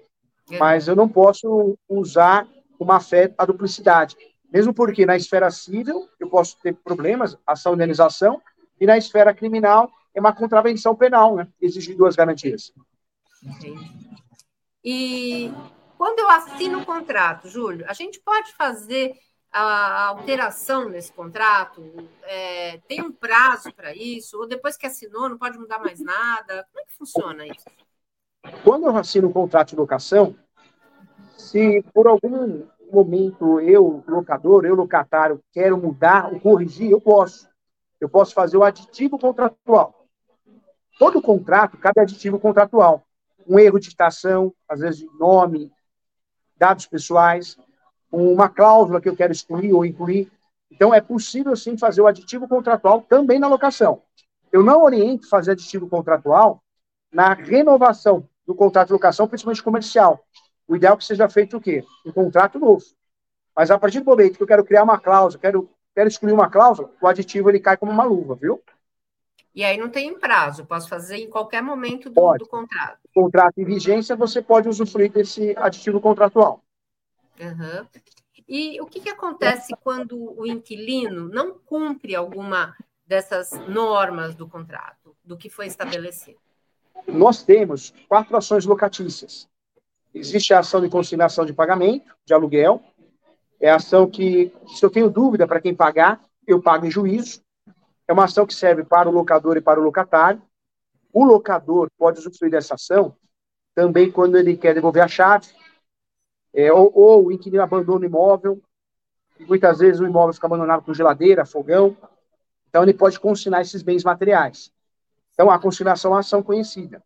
É. 0.52 0.58
Mas 0.58 0.90
eu 0.90 0.96
não 0.96 1.08
posso 1.08 1.78
usar 1.88 2.46
uma 2.78 3.00
fé 3.00 3.34
a 3.38 3.46
duplicidade. 3.46 4.18
Mesmo 4.52 4.74
porque 4.74 5.06
na 5.06 5.16
esfera 5.16 5.50
civil 5.50 6.10
eu 6.20 6.30
posso 6.30 6.60
ter 6.62 6.76
problemas, 6.76 7.38
ação 7.48 7.72
de 7.72 7.78
indenização, 7.78 8.42
e 8.78 8.86
na 8.86 8.98
esfera 8.98 9.34
criminal 9.34 9.90
é 10.14 10.20
uma 10.20 10.36
contravenção 10.36 10.94
penal, 10.94 11.34
né? 11.34 11.48
Exigir 11.62 11.96
duas 11.96 12.18
garantias. 12.18 12.74
E 14.84 15.50
quando 15.98 16.20
eu 16.20 16.30
assino 16.30 16.82
o 16.82 16.86
contrato, 16.86 17.48
Júlio, 17.48 17.86
a 17.88 17.94
gente 17.94 18.20
pode 18.20 18.52
fazer 18.54 19.14
a 19.50 20.08
alteração 20.08 20.90
nesse 20.90 21.14
contrato? 21.14 21.82
É, 22.24 22.80
tem 22.86 23.02
um 23.02 23.14
prazo 23.14 23.74
para 23.74 23.96
isso? 23.96 24.38
Ou 24.38 24.46
depois 24.46 24.76
que 24.76 24.88
assinou, 24.88 25.30
não 25.30 25.38
pode 25.38 25.58
mudar 25.58 25.80
mais 25.80 26.02
nada? 26.02 26.68
Como 26.70 26.84
é 26.84 26.86
que 26.86 26.98
funciona 26.98 27.48
isso? 27.48 27.66
Quando 28.63 28.86
eu 28.86 28.97
assino 28.97 29.27
um 29.27 29.34
contrato 29.34 29.69
de 29.69 29.75
locação, 29.75 30.36
se 31.38 31.84
por 31.93 32.08
algum 32.08 32.63
momento 32.91 33.60
eu, 33.60 34.04
locador, 34.08 34.65
eu, 34.65 34.75
locatário, 34.75 35.41
quero 35.51 35.77
mudar 35.77 36.32
ou 36.32 36.39
corrigir, 36.39 36.91
eu 36.91 36.99
posso. 36.99 37.49
Eu 37.99 38.10
posso 38.10 38.34
fazer 38.34 38.58
o 38.58 38.63
aditivo 38.63 39.19
contratual. 39.19 40.08
Todo 40.97 41.21
contrato 41.21 41.77
cabe 41.77 42.01
aditivo 42.01 42.39
contratual. 42.39 43.04
Um 43.47 43.60
erro 43.60 43.80
de 43.80 43.88
citação, 43.89 44.54
às 44.67 44.80
vezes 44.80 44.99
de 44.99 45.10
nome, 45.19 45.71
dados 46.58 46.88
pessoais, 46.88 47.58
uma 48.12 48.49
cláusula 48.49 48.99
que 48.99 49.08
eu 49.08 49.15
quero 49.15 49.32
excluir 49.32 49.71
ou 49.73 49.86
incluir. 49.86 50.32
Então, 50.69 50.93
é 50.93 51.01
possível, 51.01 51.56
sim, 51.56 51.77
fazer 51.77 52.01
o 52.01 52.08
aditivo 52.08 52.47
contratual 52.47 53.01
também 53.01 53.38
na 53.38 53.47
locação. 53.47 54.01
Eu 54.51 54.63
não 54.63 54.84
oriento 54.84 55.30
fazer 55.30 55.51
aditivo 55.51 55.88
contratual 55.88 56.63
na 57.12 57.34
renovação 57.34 58.27
do 58.52 58.56
contrato 58.58 58.88
de 58.88 58.94
locação, 58.94 59.28
principalmente 59.28 59.64
comercial. 59.64 60.24
O 60.68 60.76
ideal 60.76 60.96
é 60.96 60.98
que 60.98 61.06
seja 61.06 61.30
feito 61.30 61.58
o 61.58 61.62
quê? 61.62 61.84
Um 62.06 62.12
contrato 62.12 62.60
novo. 62.60 62.84
Mas 63.56 63.72
a 63.72 63.80
partir 63.80 64.00
do 64.00 64.06
momento 64.06 64.38
que 64.38 64.44
eu 64.44 64.48
quero 64.48 64.64
criar 64.64 64.84
uma 64.84 65.00
cláusula, 65.00 65.42
quero, 65.42 65.70
quero 65.96 66.08
excluir 66.08 66.34
uma 66.34 66.50
cláusula, 66.50 66.92
o 67.02 67.08
aditivo 67.08 67.50
ele 67.50 67.60
cai 67.60 67.78
como 67.78 67.92
uma 67.92 68.04
luva, 68.04 68.36
viu? 68.36 68.62
E 69.54 69.64
aí 69.64 69.78
não 69.78 69.90
tem 69.90 70.18
prazo, 70.18 70.66
posso 70.66 70.88
fazer 70.88 71.18
em 71.18 71.30
qualquer 71.30 71.62
momento 71.62 72.10
do, 72.10 72.38
do 72.38 72.48
contrato. 72.48 73.00
O 73.14 73.24
contrato 73.24 73.58
em 73.58 73.66
vigência, 73.66 74.16
você 74.16 74.42
pode 74.42 74.70
usufruir 74.70 75.12
desse 75.12 75.54
aditivo 75.58 76.00
contratual. 76.00 76.64
Uhum. 77.40 77.86
E 78.48 78.80
o 78.82 78.86
que, 78.86 79.02
que 79.02 79.10
acontece 79.10 79.74
quando 79.82 80.38
o 80.40 80.46
inquilino 80.46 81.28
não 81.30 81.58
cumpre 81.58 82.16
alguma 82.16 82.76
dessas 83.06 83.52
normas 83.68 84.36
do 84.36 84.48
contrato, 84.48 85.16
do 85.24 85.38
que 85.38 85.50
foi 85.50 85.68
estabelecido? 85.68 86.40
Nós 87.08 87.43
temos 87.43 87.93
quatro 88.08 88.36
ações 88.36 88.65
locatícias. 88.65 89.47
Existe 90.13 90.54
a 90.54 90.60
ação 90.60 90.82
de 90.82 90.89
consignação 90.89 91.45
de 91.45 91.54
pagamento, 91.54 92.15
de 92.25 92.34
aluguel. 92.34 92.82
É 93.60 93.69
a 93.69 93.75
ação 93.75 94.10
que, 94.10 94.51
se 94.67 94.84
eu 94.84 94.89
tenho 94.89 95.10
dúvida 95.10 95.47
para 95.47 95.62
quem 95.62 95.73
pagar, 95.73 96.21
eu 96.45 96.62
pago 96.62 96.86
em 96.86 96.91
juízo. 96.91 97.41
É 98.08 98.13
uma 98.13 98.25
ação 98.25 98.45
que 98.45 98.54
serve 98.54 98.84
para 98.84 99.08
o 99.08 99.12
locador 99.12 99.58
e 99.58 99.62
para 99.62 99.80
o 99.80 99.84
locatário. 99.84 100.41
O 101.13 101.23
locador 101.23 101.89
pode 101.97 102.19
usufruir 102.19 102.51
dessa 102.51 102.75
ação 102.75 103.15
também 103.73 104.12
quando 104.12 104.38
ele 104.38 104.58
quer 104.58 104.73
devolver 104.73 105.01
a 105.01 105.08
chave, 105.08 105.47
é, 106.54 106.71
ou, 106.71 106.91
ou, 106.93 107.25
o 107.27 107.32
inquilino 107.32 107.63
abandona 107.63 108.01
o 108.01 108.06
imóvel, 108.06 108.62
muitas 109.47 109.80
vezes 109.80 110.01
o 110.01 110.06
imóvel 110.06 110.34
fica 110.34 110.47
abandonado 110.47 110.84
com 110.84 110.93
geladeira, 110.93 111.45
fogão, 111.45 111.95
então 112.69 112.84
ele 112.84 112.93
pode 112.93 113.19
consignar 113.19 113.62
esses 113.62 113.82
bens 113.82 114.04
materiais. 114.04 114.71
Então 115.34 115.50
a 115.50 115.60
consignação 115.60 116.12
é 116.12 116.13
uma 116.15 116.20
ação 116.20 116.44
conhecida. 116.44 117.04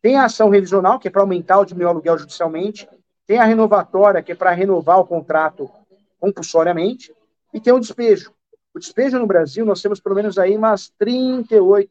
Tem 0.00 0.16
a 0.16 0.24
ação 0.24 0.48
revisional, 0.48 0.98
que 0.98 1.08
é 1.08 1.10
para 1.10 1.22
aumentar 1.22 1.58
ou 1.58 1.64
diminuir 1.64 1.86
o 1.86 1.90
aluguel 1.90 2.18
judicialmente, 2.18 2.88
tem 3.26 3.38
a 3.38 3.44
renovatória, 3.44 4.22
que 4.22 4.32
é 4.32 4.34
para 4.34 4.50
renovar 4.50 4.98
o 4.98 5.06
contrato 5.06 5.70
compulsoriamente, 6.18 7.14
e 7.52 7.60
tem 7.60 7.72
o 7.72 7.80
despejo. 7.80 8.32
O 8.74 8.78
despejo 8.78 9.18
no 9.18 9.26
Brasil, 9.26 9.64
nós 9.64 9.82
temos 9.82 10.00
pelo 10.00 10.14
menos 10.14 10.38
aí 10.38 10.56
umas 10.56 10.88
38 10.98 11.90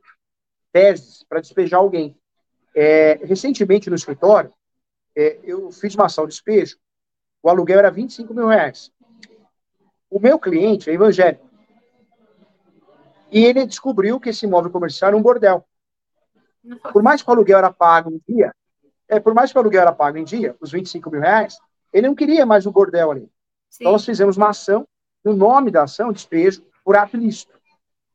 teses 0.71 1.23
para 1.28 1.41
despejar 1.41 1.80
alguém. 1.80 2.15
É, 2.76 3.19
recentemente 3.23 3.89
no 3.89 3.95
escritório, 3.95 4.52
é, 5.15 5.39
eu 5.43 5.71
fiz 5.71 5.95
uma 5.95 6.06
ação 6.06 6.26
de 6.26 6.32
despejo 6.32 6.78
o 7.41 7.50
aluguel 7.50 7.80
era 7.80 7.89
25 7.89 8.34
mil 8.34 8.47
reais. 8.47 8.91
O 10.10 10.19
meu 10.19 10.38
cliente 10.39 10.89
é 10.89 10.93
evangélico. 10.93 11.47
E 13.32 13.45
ele 13.45 13.65
descobriu 13.65 14.19
que 14.19 14.30
esse 14.30 14.45
imóvel 14.45 14.69
comercial 14.69 15.10
era 15.10 15.17
um 15.17 15.21
bordel. 15.21 15.65
Por 16.91 17.03
mais 17.03 17.21
que 17.21 17.30
o 17.30 17.34
aluguel 17.34 17.58
era 17.58 17.71
pago 17.71 18.12
em 18.12 18.21
dia, 18.27 18.53
é, 19.08 19.19
por 19.19 19.34
mais 19.34 19.51
que 19.51 19.58
o 19.58 19.62
aluguel 19.62 19.82
era 19.82 19.91
pago 19.91 20.17
em 20.17 20.23
dia, 20.23 20.56
os 20.60 20.71
25 20.71 21.10
mil 21.10 21.21
reais, 21.21 21.58
ele 21.93 22.08
não 22.08 22.15
queria 22.15 22.45
mais 22.45 22.65
o 22.65 22.71
bordel 22.71 23.12
ali. 23.12 23.32
Sim. 23.69 23.84
Então 23.84 23.91
nós 23.93 24.06
fizemos 24.06 24.38
uma 24.38 24.49
ação, 24.49 24.88
o 25.23 25.34
nome 25.34 25.71
da 25.71 25.84
ação, 25.84 26.12
despejo, 26.12 26.63
por 26.84 26.95
ato 26.95 27.17
ilícito. 27.17 27.53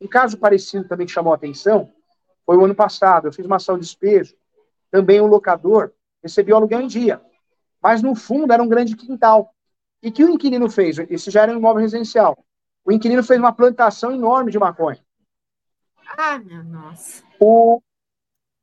Um 0.00 0.08
caso 0.08 0.36
parecido 0.38 0.86
também 0.88 1.06
que 1.06 1.12
chamou 1.12 1.32
a 1.32 1.36
atenção 1.36 1.90
foi 2.44 2.56
o 2.56 2.64
ano 2.64 2.74
passado. 2.74 3.28
Eu 3.28 3.32
fiz 3.32 3.46
uma 3.46 3.56
ação 3.56 3.76
de 3.76 3.84
despejo. 3.84 4.34
Também 4.90 5.20
o 5.20 5.24
um 5.24 5.28
locador 5.28 5.92
recebeu 6.22 6.56
aluguel 6.56 6.80
em 6.80 6.86
dia 6.86 7.20
mas 7.82 8.00
no 8.00 8.14
fundo 8.14 8.52
era 8.52 8.62
um 8.62 8.68
grande 8.68 8.96
quintal. 8.96 9.52
E 10.00 10.10
que 10.10 10.24
o 10.24 10.30
inquilino 10.30 10.70
fez? 10.70 10.98
Esse 10.98 11.30
já 11.30 11.42
era 11.42 11.52
um 11.52 11.56
imóvel 11.56 11.82
residencial. 11.82 12.38
O 12.84 12.92
inquilino 12.92 13.22
fez 13.22 13.38
uma 13.38 13.52
plantação 13.52 14.12
enorme 14.12 14.50
de 14.50 14.58
maconha. 14.58 15.00
Ah, 16.16 16.38
meu 16.38 16.62
nossa. 16.62 17.24
O, 17.40 17.80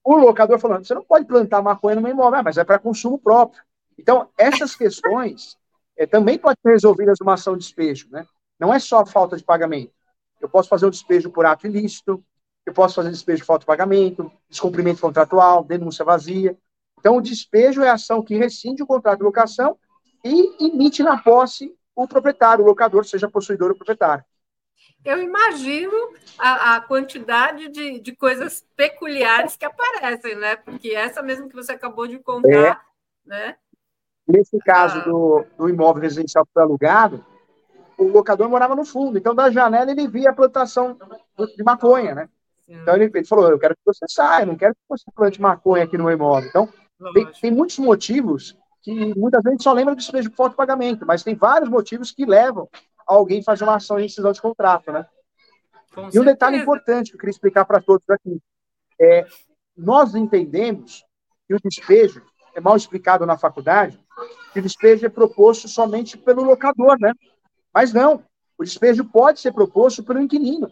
o 0.04 0.16
locador 0.16 0.60
falando, 0.60 0.86
você 0.86 0.94
não 0.94 1.04
pode 1.04 1.26
plantar 1.26 1.62
maconha 1.62 1.96
no 1.96 2.02
meu 2.02 2.12
imóvel, 2.12 2.44
mas 2.44 2.58
é 2.58 2.64
para 2.64 2.80
consumo 2.80 3.20
próprio. 3.20 3.62
Então, 3.98 4.30
essas 4.38 4.76
questões 4.76 5.58
é, 5.98 6.06
também 6.06 6.38
podem 6.38 6.58
ser 6.62 6.72
resolvidas 6.72 7.18
numa 7.20 7.34
ação 7.34 7.54
de 7.54 7.64
despejo. 7.64 8.08
Né? 8.10 8.26
Não 8.60 8.74
é 8.74 8.80
só 8.80 9.02
a 9.02 9.06
falta 9.06 9.36
de 9.36 9.44
pagamento. 9.44 9.92
Eu 10.40 10.48
posso 10.48 10.70
fazer 10.70 10.86
um 10.86 10.90
despejo 10.90 11.30
por 11.30 11.46
ato 11.46 11.68
ilícito, 11.68 12.24
eu 12.66 12.74
posso 12.74 12.96
fazer 12.96 13.10
despejo 13.10 13.42
de 13.42 13.46
falta 13.46 13.62
de 13.62 13.66
pagamento, 13.66 14.32
descumprimento 14.50 15.02
contratual, 15.02 15.64
denúncia 15.64 16.06
vazia. 16.06 16.58
Então, 16.98 17.18
o 17.18 17.22
despejo 17.22 17.82
é 17.82 17.90
a 17.90 17.94
ação 17.94 18.24
que 18.24 18.38
rescinde 18.38 18.82
o 18.82 18.88
contrato 18.88 19.20
de 19.20 19.26
locação 19.26 19.78
e 20.24 20.66
emite 20.66 21.04
na 21.04 21.22
posse 21.22 21.74
o 21.96 22.08
proprietário, 22.08 22.64
o 22.64 22.68
locador, 22.68 23.06
seja 23.06 23.30
possuidor 23.30 23.72
ou 23.72 23.76
proprietário. 23.76 24.24
Eu 25.04 25.22
imagino 25.22 25.94
a, 26.38 26.76
a 26.76 26.82
quantidade 26.82 27.70
de, 27.70 28.00
de, 28.00 28.16
coisas 28.16 28.66
peculiares 28.76 29.56
que 29.56 29.66
aparecem, 29.66 30.36
né? 30.36 30.58
Porque 30.58 30.90
essa 30.90 31.22
mesmo 31.22 31.48
que 31.48 31.56
você 31.56 31.72
acabou 31.72 32.06
de 32.06 32.20
contar, 32.20 32.50
é. 33.26 33.30
né? 33.30 33.56
Nesse 34.28 34.60
caso 34.60 35.00
ah. 35.00 35.04
do, 35.06 35.46
do 35.58 35.70
imóvel 35.70 36.04
residencial 36.04 36.46
que 36.46 36.52
foi 36.54 36.64
alugado, 36.64 37.26
o 37.98 38.08
locador 38.08 38.50
morava 38.50 38.76
no 38.76 38.86
fundo, 38.86 39.18
então 39.18 39.34
da 39.34 39.50
janela 39.50 39.92
ele 39.92 40.08
via 40.08 40.30
a 40.30 40.34
plantação 40.34 40.98
de 41.56 41.64
maconha, 41.64 42.16
né? 42.16 42.30
Então 42.68 42.96
ele, 42.96 43.06
ele, 43.06 43.26
falou: 43.26 43.50
Eu 43.50 43.58
quero 43.58 43.76
que 43.76 43.82
você 43.86 44.06
saia, 44.08 44.46
não 44.46 44.56
quero 44.56 44.76
que 44.76 44.82
você 44.88 45.06
plante 45.16 45.42
maconha 45.42 45.84
aqui 45.86 45.98
no 45.98 46.04
meu 46.04 46.14
imóvel. 46.14 46.48
Então, 46.48 46.70
tem, 47.14 47.26
tem, 47.42 47.52
muitos 47.52 47.80
motivos 47.80 48.56
que 48.82 49.14
muitas 49.16 49.42
vezes 49.44 49.64
só 49.64 49.74
lembra 49.74 49.96
do 49.96 49.98
despejo 49.98 50.30
de 50.30 50.56
pagamento, 50.56 51.06
mas 51.06 51.24
tem 51.24 51.36
vários 51.36 51.70
motivos 51.70 52.12
que 52.12 52.26
levam 52.26 52.70
alguém 53.16 53.44
fazer 53.44 53.64
uma 53.64 53.76
ação 53.76 53.98
de 53.98 54.04
rescisão 54.04 54.32
de 54.32 54.42
contrato, 54.42 54.92
né? 54.92 55.06
Com 55.94 56.02
e 56.02 56.04
certeza. 56.04 56.22
um 56.22 56.26
detalhe 56.26 56.58
importante 56.58 57.10
que 57.10 57.16
eu 57.16 57.20
queria 57.20 57.32
explicar 57.32 57.66
para 57.66 57.82
todos 57.82 58.08
aqui. 58.10 58.40
É, 59.00 59.26
nós 59.76 60.14
entendemos 60.14 61.04
que 61.48 61.56
o 61.56 61.60
despejo, 61.60 62.22
é 62.54 62.60
mal 62.60 62.76
explicado 62.76 63.26
na 63.26 63.38
faculdade, 63.38 64.00
que 64.54 64.60
o 64.60 64.62
despejo 64.64 65.06
é 65.06 65.10
proposto 65.10 65.68
somente 65.68 66.18
pelo 66.18 66.44
locador, 66.44 66.98
né? 67.00 67.14
Mas 67.74 67.94
não, 67.94 68.24
o 68.58 68.64
despejo 68.64 69.06
pode 69.06 69.40
ser 69.40 69.52
proposto 69.52 70.04
pelo 70.04 70.22
inquilino. 70.22 70.72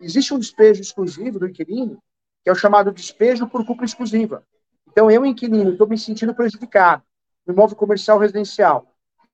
Existe 0.00 0.34
um 0.34 0.38
despejo 0.38 0.80
exclusivo 0.80 1.38
do 1.38 1.48
inquilino, 1.48 1.98
que 2.42 2.50
é 2.50 2.52
o 2.52 2.56
chamado 2.56 2.92
despejo 2.92 3.48
por 3.48 3.64
culpa 3.64 3.84
exclusiva. 3.84 4.44
Então, 4.88 5.10
eu, 5.10 5.24
inquilino, 5.24 5.72
estou 5.72 5.88
me 5.88 5.96
sentindo 5.96 6.34
prejudicado 6.34 7.02
no 7.46 7.54
imóvel 7.54 7.76
comercial 7.76 8.18
residencial. 8.18 8.91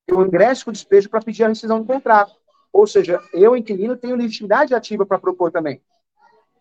Eu 0.09 0.27
ingresso 0.27 0.65
com 0.65 0.71
o 0.71 0.73
despejo 0.73 1.11
para 1.11 1.21
pedir 1.21 1.45
a 1.45 1.49
rescisão 1.49 1.79
do 1.79 1.87
contrato. 1.87 2.35
Ou 2.73 2.87
seja, 2.87 3.21
eu, 3.33 3.55
inquilino, 3.55 3.97
tenho 3.97 4.17
legitimidade 4.17 4.75
ativa 4.75 5.05
para 5.05 5.19
propor 5.19 5.53
também. 5.53 5.83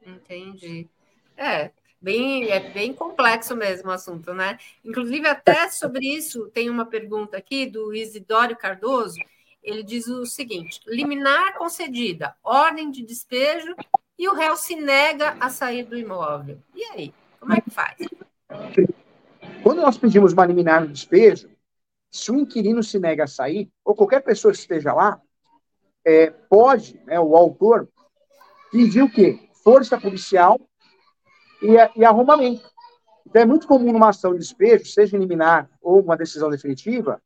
Entendi. 0.05 0.88
É, 1.36 1.71
bem, 2.01 2.49
é 2.49 2.60
bem 2.60 2.93
complexo 2.93 3.55
mesmo 3.55 3.89
o 3.89 3.93
assunto, 3.93 4.33
né? 4.33 4.57
Inclusive, 4.83 5.27
até 5.27 5.69
sobre 5.69 6.05
isso, 6.05 6.49
tem 6.49 6.69
uma 6.69 6.86
pergunta 6.86 7.38
aqui 7.38 7.65
do 7.65 7.93
Isidório 7.93 8.57
Cardoso. 8.57 9.17
Ele 9.63 9.83
diz 9.83 10.07
o 10.07 10.25
seguinte: 10.25 10.81
liminar 10.86 11.57
concedida, 11.57 12.36
ordem 12.43 12.91
de 12.91 13.03
despejo 13.03 13.75
e 14.17 14.27
o 14.27 14.33
réu 14.33 14.55
se 14.55 14.75
nega 14.75 15.38
a 15.39 15.49
sair 15.49 15.83
do 15.83 15.97
imóvel. 15.97 16.57
E 16.75 16.83
aí, 16.86 17.13
como 17.39 17.53
é 17.53 17.62
que 17.62 17.69
faz? 17.69 17.97
Quando 19.62 19.81
nós 19.81 19.97
pedimos 19.97 20.33
uma 20.33 20.45
liminar 20.45 20.81
no 20.81 20.88
despejo, 20.88 21.49
se 22.17 22.32
o 22.32 22.36
inquilino 22.36 22.84
se 22.84 22.99
nega 22.99 23.25
a 23.25 23.27
sair, 23.27 23.69
ou 23.84 23.95
qualquer 23.95 24.21
pessoa 24.21 24.51
que 24.51 24.60
esteja 24.60 24.93
lá, 24.93 25.21
é, 26.06 26.30
pode, 26.30 26.99
né, 27.06 27.19
o 27.19 27.36
autor, 27.36 27.88
pedir 28.71 29.01
o 29.01 29.12
quê? 29.12 29.39
Força 29.63 29.99
policial 29.99 30.60
e, 31.62 31.99
e 31.99 32.06
arrombamento. 32.06 32.69
Então, 33.25 33.41
é 33.41 33.45
muito 33.45 33.67
comum 33.67 33.91
numa 33.91 34.10
ação 34.10 34.34
de 34.34 34.39
despejo, 34.39 34.86
seja 34.86 35.17
liminar 35.17 35.69
ou 35.82 36.01
uma 36.01 36.15
decisão 36.15 36.49
definitiva, 36.49 37.21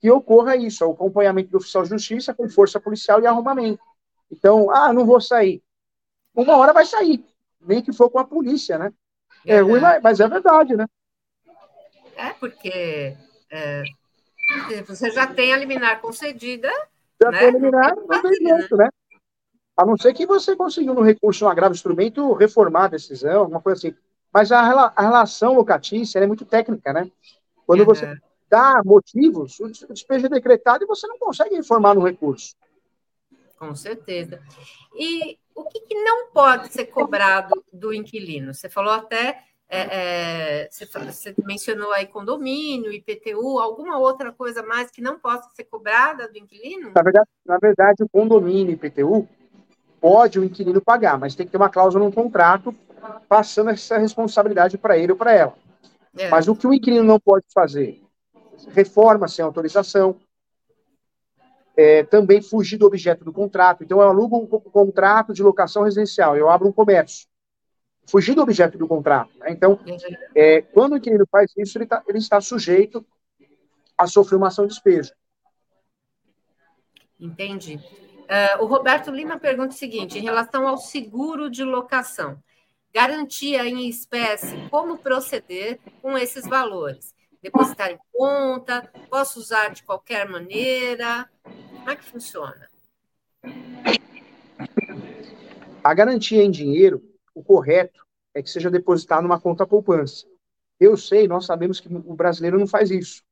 que 0.00 0.10
ocorra 0.10 0.56
isso, 0.56 0.84
o 0.84 0.92
acompanhamento 0.92 1.50
do 1.50 1.58
oficial 1.58 1.84
de 1.84 1.90
justiça 1.90 2.34
com 2.34 2.48
força 2.48 2.80
policial 2.80 3.20
e 3.22 3.26
arrombamento. 3.26 3.82
Então, 4.30 4.70
ah, 4.70 4.92
não 4.92 5.06
vou 5.06 5.20
sair. 5.20 5.62
Uma 6.34 6.56
hora 6.56 6.72
vai 6.72 6.84
sair, 6.84 7.24
nem 7.60 7.80
que 7.80 7.92
for 7.92 8.10
com 8.10 8.18
a 8.18 8.24
polícia, 8.24 8.76
né? 8.76 8.92
É 9.46 9.60
ruim, 9.60 9.80
mas 10.02 10.20
é 10.20 10.28
verdade, 10.28 10.76
né? 10.76 10.86
É, 12.16 12.32
porque 12.32 13.16
é, 13.50 13.82
você 14.86 15.10
já 15.10 15.26
tem 15.26 15.52
a 15.52 15.56
liminar 15.56 16.00
concedida. 16.00 16.70
Já 17.22 17.30
né? 17.30 17.38
tem 17.38 17.48
a 17.48 17.50
liminar, 17.52 17.96
não 17.96 18.22
tem 18.22 18.34
jeito, 18.34 18.76
né? 18.76 18.88
A 19.76 19.84
não 19.84 19.96
ser 19.96 20.14
que 20.14 20.26
você 20.26 20.54
conseguiu 20.54 20.94
no 20.94 21.02
recurso 21.02 21.44
um 21.44 21.48
agravo 21.48 21.74
instrumento 21.74 22.32
reformar 22.34 22.84
a 22.84 22.88
decisão, 22.88 23.40
alguma 23.40 23.60
coisa 23.60 23.78
assim. 23.78 23.96
Mas 24.32 24.52
a, 24.52 24.60
a 24.60 25.02
relação 25.02 25.54
locatícia 25.54 26.18
é 26.18 26.26
muito 26.26 26.44
técnica, 26.44 26.92
né? 26.92 27.10
Quando 27.66 27.80
uhum. 27.80 27.86
você 27.86 28.16
dá 28.48 28.82
motivos, 28.84 29.58
o 29.60 29.68
despejo 29.68 30.26
é 30.26 30.28
decretado 30.28 30.84
e 30.84 30.86
você 30.86 31.06
não 31.06 31.18
consegue 31.18 31.56
informar 31.56 31.94
no 31.94 32.04
recurso. 32.04 32.54
Com 33.58 33.74
certeza. 33.74 34.40
E 34.94 35.38
o 35.54 35.64
que, 35.64 35.80
que 35.80 35.94
não 35.94 36.30
pode 36.30 36.72
ser 36.72 36.86
cobrado 36.86 37.64
do 37.72 37.92
inquilino? 37.92 38.52
Você 38.52 38.68
falou 38.68 38.92
até 38.92 39.42
é, 39.74 40.62
é, 40.62 40.68
você, 40.70 40.86
você, 40.86 41.34
mencionou 41.44 41.92
aí 41.92 42.06
condomínio, 42.06 42.92
IPTU, 42.92 43.58
alguma 43.58 43.98
outra 43.98 44.32
coisa 44.32 44.62
mais 44.62 44.90
que 44.90 45.00
não 45.00 45.18
possa 45.18 45.48
ser 45.54 45.64
cobrada 45.64 46.28
do 46.28 46.38
inquilino? 46.38 46.92
Na 46.94 47.02
verdade, 47.02 47.28
na 47.44 47.58
verdade 47.58 48.02
o 48.02 48.08
condomínio 48.08 48.72
IPTU 48.72 49.28
pode 50.00 50.38
o 50.38 50.44
inquilino 50.44 50.80
pagar, 50.80 51.18
mas 51.18 51.34
tem 51.34 51.46
que 51.46 51.52
ter 51.52 51.58
uma 51.58 51.70
cláusula 51.70 52.04
no 52.04 52.12
contrato 52.12 52.74
passando 53.28 53.70
essa 53.70 53.98
responsabilidade 53.98 54.78
para 54.78 54.96
ele 54.96 55.12
ou 55.12 55.18
para 55.18 55.32
ela. 55.32 55.54
É. 56.16 56.28
Mas 56.28 56.46
o 56.46 56.54
que 56.54 56.66
o 56.66 56.72
inquilino 56.72 57.04
não 57.04 57.18
pode 57.18 57.46
fazer? 57.52 58.00
Reforma 58.68 59.26
sem 59.28 59.44
autorização, 59.44 60.16
é, 61.76 62.04
também 62.04 62.40
fugir 62.40 62.76
do 62.76 62.86
objeto 62.86 63.24
do 63.24 63.32
contrato. 63.32 63.82
Então, 63.82 64.00
eu 64.00 64.08
alugo 64.08 64.36
um 64.36 64.46
contrato 64.46 65.32
de 65.32 65.42
locação 65.42 65.82
residencial, 65.82 66.36
eu 66.36 66.48
abro 66.48 66.68
um 66.68 66.72
comércio. 66.72 67.26
Fugir 68.06 68.34
do 68.34 68.42
objeto 68.42 68.76
do 68.76 68.86
contrato. 68.86 69.30
Né? 69.38 69.50
Então, 69.50 69.78
é, 70.34 70.62
quando 70.62 70.92
o 70.92 70.96
inquilino 70.96 71.26
faz 71.30 71.52
isso, 71.56 71.78
ele, 71.78 71.86
tá, 71.86 72.02
ele 72.06 72.18
está 72.18 72.40
sujeito 72.40 73.04
a 73.96 74.06
sofrer 74.06 74.36
uma 74.36 74.48
ação 74.48 74.66
de 74.66 74.74
despejo. 74.74 75.12
Entendi. 77.18 77.76
Uh, 77.76 78.62
o 78.62 78.66
Roberto 78.66 79.10
Lima 79.10 79.38
pergunta 79.38 79.74
o 79.74 79.78
seguinte: 79.78 80.18
em 80.18 80.22
relação 80.22 80.66
ao 80.66 80.78
seguro 80.78 81.50
de 81.50 81.62
locação, 81.62 82.38
garantia 82.92 83.66
em 83.66 83.88
espécie, 83.88 84.68
como 84.70 84.98
proceder 84.98 85.78
com 86.00 86.16
esses 86.16 86.46
valores? 86.46 87.14
Depositar 87.42 87.90
em 87.90 87.98
conta? 88.12 88.90
Posso 89.10 89.38
usar 89.38 89.68
de 89.68 89.82
qualquer 89.82 90.28
maneira? 90.28 91.28
Como 91.42 91.90
é 91.90 91.96
que 91.96 92.04
funciona? 92.04 92.68
A 95.82 95.92
garantia 95.92 96.42
em 96.42 96.50
dinheiro, 96.50 97.02
o 97.34 97.42
correto 97.42 98.04
é 98.34 98.42
que 98.42 98.50
seja 98.50 98.70
depositado 98.70 99.22
numa 99.22 99.40
conta 99.40 99.66
poupança. 99.66 100.26
Eu 100.78 100.96
sei, 100.96 101.28
nós 101.28 101.46
sabemos 101.46 101.80
que 101.80 101.88
o 101.88 102.14
brasileiro 102.14 102.58
não 102.58 102.66
faz 102.66 102.90
isso. 102.90 103.22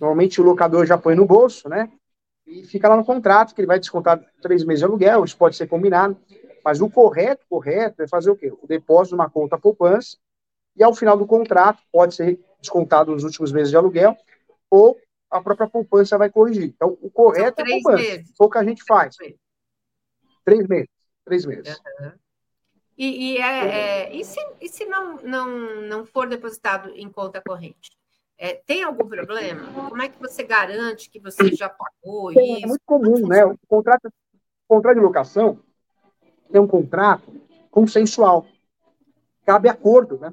Normalmente 0.00 0.40
o 0.40 0.44
locador 0.44 0.84
já 0.86 0.98
põe 0.98 1.14
no 1.14 1.26
bolso, 1.26 1.68
né? 1.68 1.90
E 2.46 2.64
fica 2.64 2.88
lá 2.88 2.96
no 2.96 3.04
contrato 3.04 3.54
que 3.54 3.60
ele 3.60 3.68
vai 3.68 3.78
descontar 3.78 4.20
três 4.40 4.64
meses 4.64 4.80
de 4.80 4.84
aluguel, 4.84 5.24
isso 5.24 5.36
pode 5.36 5.56
ser 5.56 5.66
combinado. 5.66 6.16
Mas 6.64 6.80
o 6.80 6.90
correto, 6.90 7.44
correto, 7.48 8.02
é 8.02 8.08
fazer 8.08 8.30
o 8.30 8.36
quê? 8.36 8.52
O 8.62 8.66
depósito 8.66 9.16
numa 9.16 9.30
conta 9.30 9.58
poupança 9.58 10.16
e 10.76 10.82
ao 10.82 10.94
final 10.94 11.16
do 11.16 11.26
contrato 11.26 11.82
pode 11.90 12.14
ser 12.14 12.38
descontado 12.60 13.12
nos 13.12 13.24
últimos 13.24 13.52
meses 13.52 13.70
de 13.70 13.76
aluguel 13.76 14.16
ou 14.70 14.98
a 15.30 15.40
própria 15.40 15.68
poupança 15.68 16.18
vai 16.18 16.30
corrigir. 16.30 16.72
Então, 16.76 16.96
o 17.00 17.10
correto 17.10 17.60
é 17.60 17.64
a 17.64 17.66
poupança. 17.66 18.02
Meses. 18.02 18.32
Foi 18.36 18.46
o 18.46 18.50
que 18.50 18.58
a 18.58 18.64
gente 18.64 18.84
faz. 18.84 19.16
Três 20.44 20.66
meses. 20.66 20.88
Três 21.24 21.46
meses. 21.46 21.80
Uhum. 22.00 22.12
E, 23.02 23.32
e, 23.32 23.38
é, 23.38 23.66
é, 23.66 24.14
e, 24.14 24.24
se, 24.24 24.38
e 24.60 24.68
se 24.68 24.84
não, 24.84 25.16
não, 25.24 25.48
não 25.88 26.06
for 26.06 26.28
depositado 26.28 26.88
em 26.90 27.10
conta 27.10 27.42
corrente? 27.44 27.90
É, 28.38 28.54
tem 28.54 28.84
algum 28.84 29.08
problema? 29.08 29.72
Como 29.88 30.00
é 30.00 30.08
que 30.08 30.20
você 30.20 30.44
garante 30.44 31.10
que 31.10 31.18
você 31.18 31.52
já 31.52 31.68
pagou 31.68 32.30
é, 32.30 32.34
isso? 32.34 32.64
É 32.64 32.68
muito 32.68 32.82
comum, 32.86 33.26
né? 33.26 33.44
O 33.44 33.58
contrato, 33.66 34.06
o 34.06 34.74
contrato 34.76 34.94
de 34.94 35.00
locação 35.00 35.58
é 36.52 36.60
um 36.60 36.68
contrato 36.68 37.42
consensual. 37.72 38.46
Cabe 39.44 39.68
acordo, 39.68 40.18
né? 40.18 40.32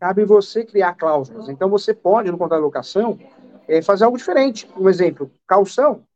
Cabe 0.00 0.24
você 0.24 0.64
criar 0.64 0.94
cláusulas. 0.94 1.50
Então, 1.50 1.68
você 1.68 1.92
pode, 1.92 2.30
no 2.30 2.38
contrato 2.38 2.60
de 2.60 2.64
locação, 2.64 3.18
é, 3.68 3.82
fazer 3.82 4.04
algo 4.04 4.16
diferente. 4.16 4.66
Um 4.78 4.88
exemplo, 4.88 5.30
calção, 5.46 6.06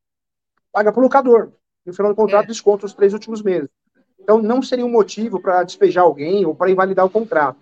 paga 0.72 0.90
para 0.90 1.00
o 1.00 1.02
locador. 1.02 1.52
No 1.84 1.92
final 1.92 2.12
do 2.12 2.16
contrato, 2.16 2.44
é. 2.44 2.48
desconta 2.48 2.86
os 2.86 2.94
três 2.94 3.12
últimos 3.12 3.42
meses. 3.42 3.68
Então, 4.26 4.42
não 4.42 4.60
seria 4.60 4.84
um 4.84 4.90
motivo 4.90 5.38
para 5.38 5.62
despejar 5.62 6.02
alguém 6.02 6.44
ou 6.44 6.52
para 6.52 6.68
invalidar 6.68 7.06
o 7.06 7.10
contrato. 7.10 7.60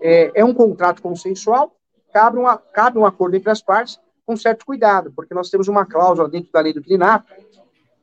É, 0.00 0.30
é, 0.32 0.44
um 0.44 0.54
contrato 0.54 1.02
consensual, 1.02 1.74
cabe, 2.12 2.38
uma, 2.38 2.56
cabe 2.56 3.00
um 3.00 3.04
acordo 3.04 3.34
entre 3.34 3.50
as 3.50 3.60
partes 3.60 3.98
com 4.24 4.36
certo 4.36 4.64
cuidado, 4.64 5.12
porque 5.12 5.34
nós 5.34 5.50
temos 5.50 5.66
uma 5.66 5.84
cláusula 5.84 6.28
dentro 6.28 6.52
da 6.52 6.60
lei 6.60 6.72
do 6.72 6.80
clinato, 6.80 7.32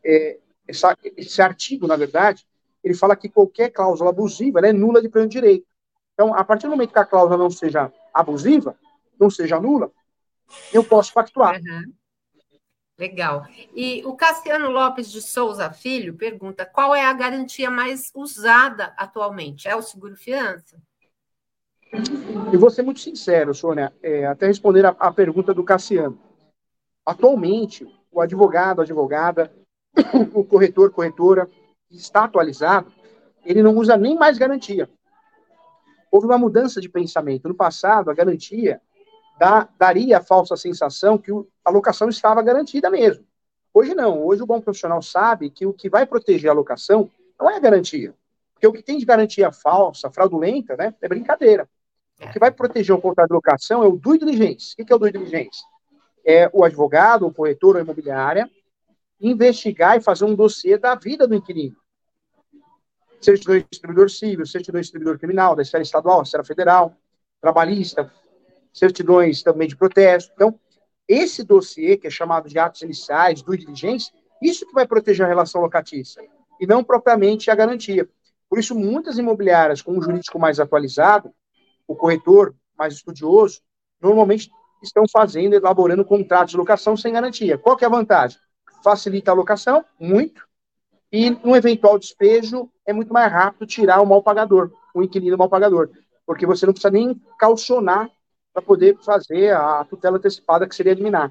é, 0.03 0.37
essa, 0.67 0.97
esse 1.15 1.41
artigo, 1.41 1.87
na 1.87 1.95
verdade, 1.95 2.45
ele 2.83 2.95
fala 2.95 3.15
que 3.15 3.29
qualquer 3.29 3.69
cláusula 3.69 4.09
abusiva 4.09 4.59
é 4.59 4.73
nula 4.73 5.01
de 5.01 5.07
pleno 5.07 5.29
direito. 5.29 5.65
Então, 6.13 6.35
a 6.35 6.43
partir 6.43 6.67
do 6.67 6.71
momento 6.71 6.91
que 6.91 6.99
a 6.99 7.05
cláusula 7.05 7.37
não 7.37 7.49
seja 7.49 7.93
abusiva, 8.13 8.75
não 9.17 9.29
seja 9.29 9.57
nula, 9.57 9.89
eu 10.73 10.83
posso 10.83 11.13
pactuar. 11.13 11.61
Uhum. 11.61 11.93
Legal. 12.97 13.45
E 13.75 14.01
o 14.05 14.15
Cassiano 14.15 14.69
Lopes 14.69 15.11
de 15.11 15.21
Souza 15.21 15.69
Filho 15.71 16.15
pergunta: 16.15 16.65
qual 16.65 16.95
é 16.95 17.03
a 17.03 17.13
garantia 17.13 17.69
mais 17.69 18.09
usada 18.15 18.93
atualmente? 18.97 19.67
É 19.67 19.75
o 19.75 19.81
seguro 19.81 20.15
fiança? 20.15 20.81
E 22.53 22.57
vou 22.57 22.69
ser 22.69 22.83
muito 22.83 22.99
sincero, 22.99 23.53
Sônia, 23.53 23.93
é, 24.01 24.25
até 24.25 24.47
responder 24.47 24.85
a, 24.85 24.89
a, 24.89 25.11
pergunta 25.11 25.53
do 25.53 25.63
Cassiano. 25.63 26.17
Atualmente, 27.05 27.85
o 28.11 28.21
advogado, 28.21 28.81
advogada, 28.81 29.53
o 30.33 30.43
corretor, 30.43 30.91
corretora, 30.91 31.49
está 31.91 32.23
atualizado, 32.23 32.91
ele 33.45 33.61
não 33.61 33.75
usa 33.75 33.97
nem 33.97 34.15
mais 34.15 34.37
garantia. 34.37 34.89
Houve 36.11 36.27
uma 36.27 36.37
mudança 36.37 36.79
de 36.79 36.89
pensamento. 36.89 37.47
No 37.47 37.55
passado, 37.55 38.09
a 38.09 38.13
garantia 38.13 38.81
dá, 39.37 39.67
daria 39.77 40.17
a 40.17 40.23
falsa 40.23 40.55
sensação 40.55 41.17
que 41.17 41.31
a 41.63 41.69
locação 41.69 42.09
estava 42.09 42.41
garantida 42.41 42.89
mesmo. 42.89 43.25
Hoje 43.73 43.93
não. 43.93 44.25
Hoje 44.25 44.41
o 44.41 44.45
bom 44.45 44.61
profissional 44.61 45.01
sabe 45.01 45.49
que 45.49 45.65
o 45.65 45.73
que 45.73 45.89
vai 45.89 46.05
proteger 46.05 46.49
a 46.49 46.53
locação 46.53 47.09
não 47.39 47.49
é 47.49 47.55
a 47.57 47.59
garantia. 47.59 48.13
Porque 48.53 48.67
o 48.67 48.71
que 48.71 48.81
tem 48.81 48.97
de 48.97 49.05
garantia 49.05 49.51
falsa, 49.51 50.09
fraudulenta, 50.09 50.77
né, 50.77 50.95
é 51.01 51.07
brincadeira. 51.07 51.69
O 52.21 52.31
que 52.31 52.39
vai 52.39 52.51
proteger 52.51 52.95
o 52.95 53.01
contrato 53.01 53.27
de 53.27 53.33
locação 53.33 53.83
é 53.83 53.87
o 53.87 53.97
due 53.97 54.17
diligence. 54.17 54.73
O 54.79 54.85
que 54.85 54.93
é 54.93 54.95
o 54.95 54.99
due 54.99 55.11
diligence? 55.11 55.63
É 56.25 56.49
o 56.53 56.63
advogado, 56.63 57.27
o 57.27 57.33
corretor 57.33 57.75
a 57.77 57.81
imobiliária 57.81 58.49
investigar 59.19 59.97
e 59.97 60.01
fazer 60.01 60.25
um 60.25 60.35
dossiê 60.35 60.77
da 60.77 60.95
vida 60.95 61.27
do 61.27 61.35
inquilino. 61.35 61.75
Certidão 63.21 63.57
de 63.57 63.65
distribuidor 63.69 64.09
civil, 64.09 64.45
certidão 64.45 64.79
de 64.79 64.83
distribuidor 64.83 65.17
criminal, 65.17 65.55
da 65.55 65.61
esfera 65.61 65.81
estadual, 65.81 66.17
da 66.17 66.23
esfera 66.23 66.43
federal, 66.43 66.95
trabalhista, 67.41 68.11
certidões 68.75 69.41
também 69.41 69.67
de 69.67 69.75
protesto. 69.75 70.31
Então, 70.35 70.59
esse 71.07 71.43
dossiê, 71.43 71.95
que 71.97 72.07
é 72.07 72.09
chamado 72.09 72.49
de 72.49 72.59
atos 72.59 72.81
iniciais, 72.81 73.41
due 73.41 73.57
diligence, 73.57 74.11
isso 74.41 74.65
que 74.65 74.73
vai 74.73 74.85
proteger 74.85 75.25
a 75.25 75.29
relação 75.29 75.61
locatícia, 75.61 76.21
e 76.59 76.67
não 76.67 76.83
propriamente 76.83 77.49
a 77.49 77.55
garantia. 77.55 78.07
Por 78.49 78.59
isso, 78.59 78.75
muitas 78.75 79.17
imobiliárias 79.17 79.81
com 79.81 79.93
um 79.93 80.01
jurídico 80.01 80.37
mais 80.37 80.59
atualizado, 80.59 81.31
o 81.87 81.95
corretor 81.95 82.53
mais 82.77 82.93
estudioso, 82.93 83.61
normalmente 84.01 84.51
estão 84.83 85.05
fazendo, 85.11 85.53
elaborando 85.53 86.03
contratos 86.03 86.51
de 86.51 86.57
locação 86.57 86.97
sem 86.97 87.13
garantia. 87.13 87.57
Qual 87.57 87.77
é 87.79 87.85
a 87.85 87.89
vantagem? 87.89 88.37
Facilita 88.83 89.31
a 89.31 89.33
locação, 89.33 89.85
muito, 89.99 90.45
e 91.11 91.29
no 91.29 91.55
eventual 91.55 91.97
despejo 91.97 92.69
é 92.85 92.91
muito 92.91 93.13
mais 93.13 93.31
rápido 93.31 93.65
tirar 93.65 94.01
o 94.01 94.05
mal 94.05 94.21
pagador, 94.21 94.71
o 94.93 95.01
inquilino 95.01 95.37
mal 95.37 95.49
pagador, 95.49 95.89
porque 96.25 96.45
você 96.45 96.65
não 96.65 96.73
precisa 96.73 96.91
nem 96.91 97.19
calcionar 97.39 98.09
para 98.55 98.63
poder 98.63 98.97
fazer 99.03 99.53
a 99.53 99.83
tutela 99.83 100.15
antecipada, 100.15 100.65
que 100.65 100.73
seria 100.73 100.93
eliminar. 100.93 101.29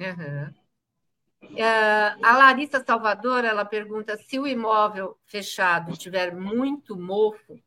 Uhum. 0.00 0.54
Uh, 1.42 2.24
a 2.24 2.36
Larissa 2.38 2.82
Salvador, 2.82 3.44
ela 3.44 3.64
pergunta 3.64 4.16
se 4.16 4.38
o 4.38 4.46
imóvel 4.46 5.18
fechado 5.26 5.94
tiver 5.98 6.34
muito 6.34 6.96
mofo 6.96 7.60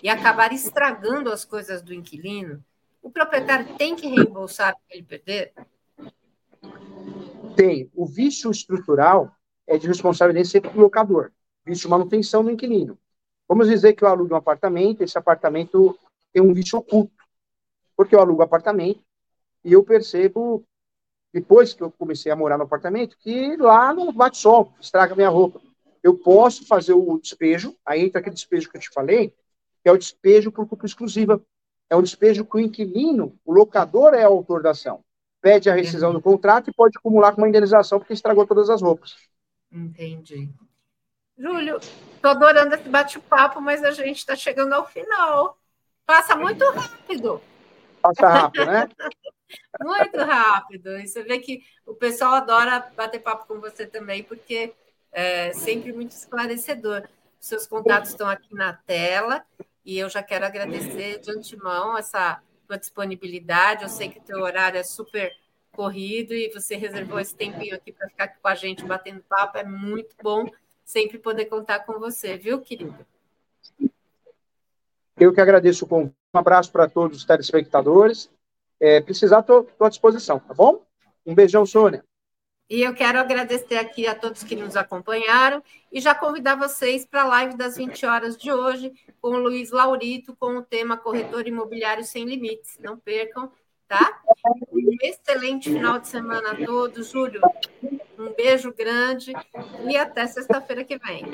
e 0.00 0.08
acabar 0.08 0.52
estragando 0.52 1.32
as 1.32 1.44
coisas 1.44 1.82
do 1.82 1.92
inquilino, 1.92 2.64
o 3.02 3.10
proprietário 3.10 3.76
tem 3.76 3.96
que 3.96 4.06
reembolsar 4.06 4.72
para 4.72 4.96
ele 4.96 5.04
perder? 5.04 5.52
Tem. 7.56 7.90
O 7.92 8.06
vício 8.06 8.52
estrutural 8.52 9.34
é 9.66 9.76
de 9.76 9.88
responsabilidade 9.88 10.48
sempre 10.48 10.70
do 10.70 10.80
locador. 10.80 11.32
Vício 11.66 11.82
de 11.82 11.88
manutenção 11.88 12.44
do 12.44 12.52
inquilino. 12.52 12.96
Vamos 13.48 13.66
dizer 13.66 13.94
que 13.94 14.04
eu 14.04 14.08
alugo 14.08 14.32
um 14.32 14.36
apartamento, 14.36 15.02
esse 15.02 15.18
apartamento 15.18 15.98
tem 16.32 16.40
um 16.40 16.54
vício 16.54 16.78
oculto 16.78 17.17
porque 17.98 18.14
eu 18.14 18.20
alugo 18.20 18.42
apartamento 18.42 19.02
e 19.64 19.72
eu 19.72 19.82
percebo, 19.82 20.64
depois 21.34 21.74
que 21.74 21.82
eu 21.82 21.90
comecei 21.90 22.30
a 22.30 22.36
morar 22.36 22.56
no 22.56 22.62
apartamento, 22.62 23.18
que 23.18 23.56
lá 23.56 23.92
não 23.92 24.12
bate 24.12 24.38
sol, 24.38 24.72
estraga 24.80 25.16
minha 25.16 25.28
roupa. 25.28 25.60
Eu 26.00 26.16
posso 26.16 26.64
fazer 26.64 26.92
o 26.92 27.18
despejo, 27.18 27.76
aí 27.84 28.04
entra 28.04 28.20
aquele 28.20 28.36
despejo 28.36 28.70
que 28.70 28.76
eu 28.76 28.80
te 28.80 28.88
falei, 28.90 29.34
que 29.82 29.88
é 29.88 29.90
o 29.90 29.98
despejo 29.98 30.52
por 30.52 30.68
culpa 30.68 30.86
exclusiva. 30.86 31.42
É 31.90 31.96
um 31.96 32.02
despejo 32.02 32.44
que 32.44 32.56
o 32.56 32.60
inquilino, 32.60 33.36
o 33.44 33.52
locador 33.52 34.14
é 34.14 34.28
o 34.28 34.32
autor 34.32 34.62
da 34.62 34.70
ação. 34.70 35.02
Pede 35.40 35.68
a 35.68 35.74
rescisão 35.74 36.12
do 36.12 36.22
contrato 36.22 36.70
e 36.70 36.72
pode 36.72 36.96
acumular 36.96 37.32
com 37.32 37.40
uma 37.40 37.48
indenização 37.48 37.98
porque 37.98 38.12
estragou 38.12 38.46
todas 38.46 38.70
as 38.70 38.80
roupas. 38.80 39.16
Entendi. 39.72 40.48
Júlio, 41.36 41.78
estou 41.78 42.30
adorando 42.30 42.76
esse 42.76 42.88
bate-papo, 42.88 43.60
mas 43.60 43.82
a 43.82 43.90
gente 43.90 44.18
está 44.18 44.36
chegando 44.36 44.72
ao 44.72 44.86
final. 44.86 45.58
Passa 46.06 46.36
muito 46.36 46.64
rápido. 46.70 47.40
Passa 48.00 48.28
rápido, 48.28 48.66
né? 48.66 48.88
Muito 49.80 50.18
rápido. 50.18 50.98
E 50.98 51.06
você 51.06 51.22
vê 51.22 51.38
que 51.38 51.62
o 51.86 51.94
pessoal 51.94 52.34
adora 52.34 52.90
bater 52.94 53.20
papo 53.20 53.46
com 53.46 53.60
você 53.60 53.86
também, 53.86 54.22
porque 54.22 54.74
é 55.10 55.52
sempre 55.52 55.92
muito 55.92 56.10
esclarecedor. 56.10 57.08
Seus 57.40 57.66
contatos 57.66 58.10
estão 58.10 58.28
aqui 58.28 58.54
na 58.54 58.72
tela 58.72 59.44
e 59.84 59.98
eu 59.98 60.08
já 60.08 60.22
quero 60.22 60.44
agradecer 60.44 61.18
de 61.20 61.30
antemão 61.30 61.96
essa 61.96 62.42
tua 62.66 62.76
disponibilidade. 62.76 63.84
Eu 63.84 63.88
sei 63.88 64.10
que 64.10 64.18
o 64.18 64.22
teu 64.22 64.40
horário 64.40 64.78
é 64.78 64.82
super 64.82 65.34
corrido 65.72 66.34
e 66.34 66.50
você 66.52 66.76
reservou 66.76 67.18
esse 67.20 67.34
tempinho 67.34 67.74
aqui 67.74 67.92
para 67.92 68.08
ficar 68.08 68.24
aqui 68.24 68.38
com 68.42 68.48
a 68.48 68.54
gente 68.54 68.84
batendo 68.84 69.22
papo. 69.22 69.56
É 69.56 69.64
muito 69.64 70.14
bom 70.22 70.46
sempre 70.84 71.18
poder 71.18 71.46
contar 71.46 71.80
com 71.80 71.98
você, 71.98 72.36
viu, 72.36 72.60
querido? 72.60 73.06
Eu 75.20 75.32
que 75.32 75.40
agradeço 75.40 75.84
o 75.84 75.88
convite. 75.88 76.14
Um 76.34 76.38
abraço 76.38 76.70
para 76.70 76.88
todos 76.88 77.18
os 77.18 77.24
telespectadores 77.24 78.30
É, 78.80 79.00
precisar, 79.00 79.40
estou 79.40 79.66
à 79.80 79.88
disposição, 79.88 80.38
tá 80.38 80.54
bom? 80.54 80.80
Um 81.26 81.34
beijão, 81.34 81.66
Sônia. 81.66 82.04
E 82.70 82.82
eu 82.82 82.94
quero 82.94 83.18
agradecer 83.18 83.76
aqui 83.76 84.06
a 84.06 84.14
todos 84.14 84.44
que 84.44 84.54
nos 84.54 84.76
acompanharam 84.76 85.60
e 85.90 86.00
já 86.00 86.14
convidar 86.14 86.54
vocês 86.54 87.04
para 87.04 87.22
a 87.22 87.26
live 87.26 87.56
das 87.56 87.76
20 87.76 88.06
horas 88.06 88.36
de 88.36 88.52
hoje 88.52 88.92
com 89.20 89.30
o 89.30 89.38
Luiz 89.38 89.72
Laurito 89.72 90.36
com 90.36 90.58
o 90.58 90.62
tema 90.62 90.96
Corretor 90.96 91.48
Imobiliário 91.48 92.04
Sem 92.04 92.24
Limites. 92.24 92.78
Não 92.78 92.96
percam, 92.96 93.50
tá? 93.88 94.22
Um 94.70 94.96
excelente 95.02 95.72
final 95.72 95.98
de 95.98 96.06
semana 96.06 96.52
a 96.52 96.64
todos. 96.64 97.10
Júlio, 97.10 97.40
um 98.16 98.32
beijo 98.34 98.72
grande 98.72 99.32
e 99.88 99.96
até 99.96 100.26
sexta-feira 100.26 100.84
que 100.84 100.98
vem. 100.98 101.24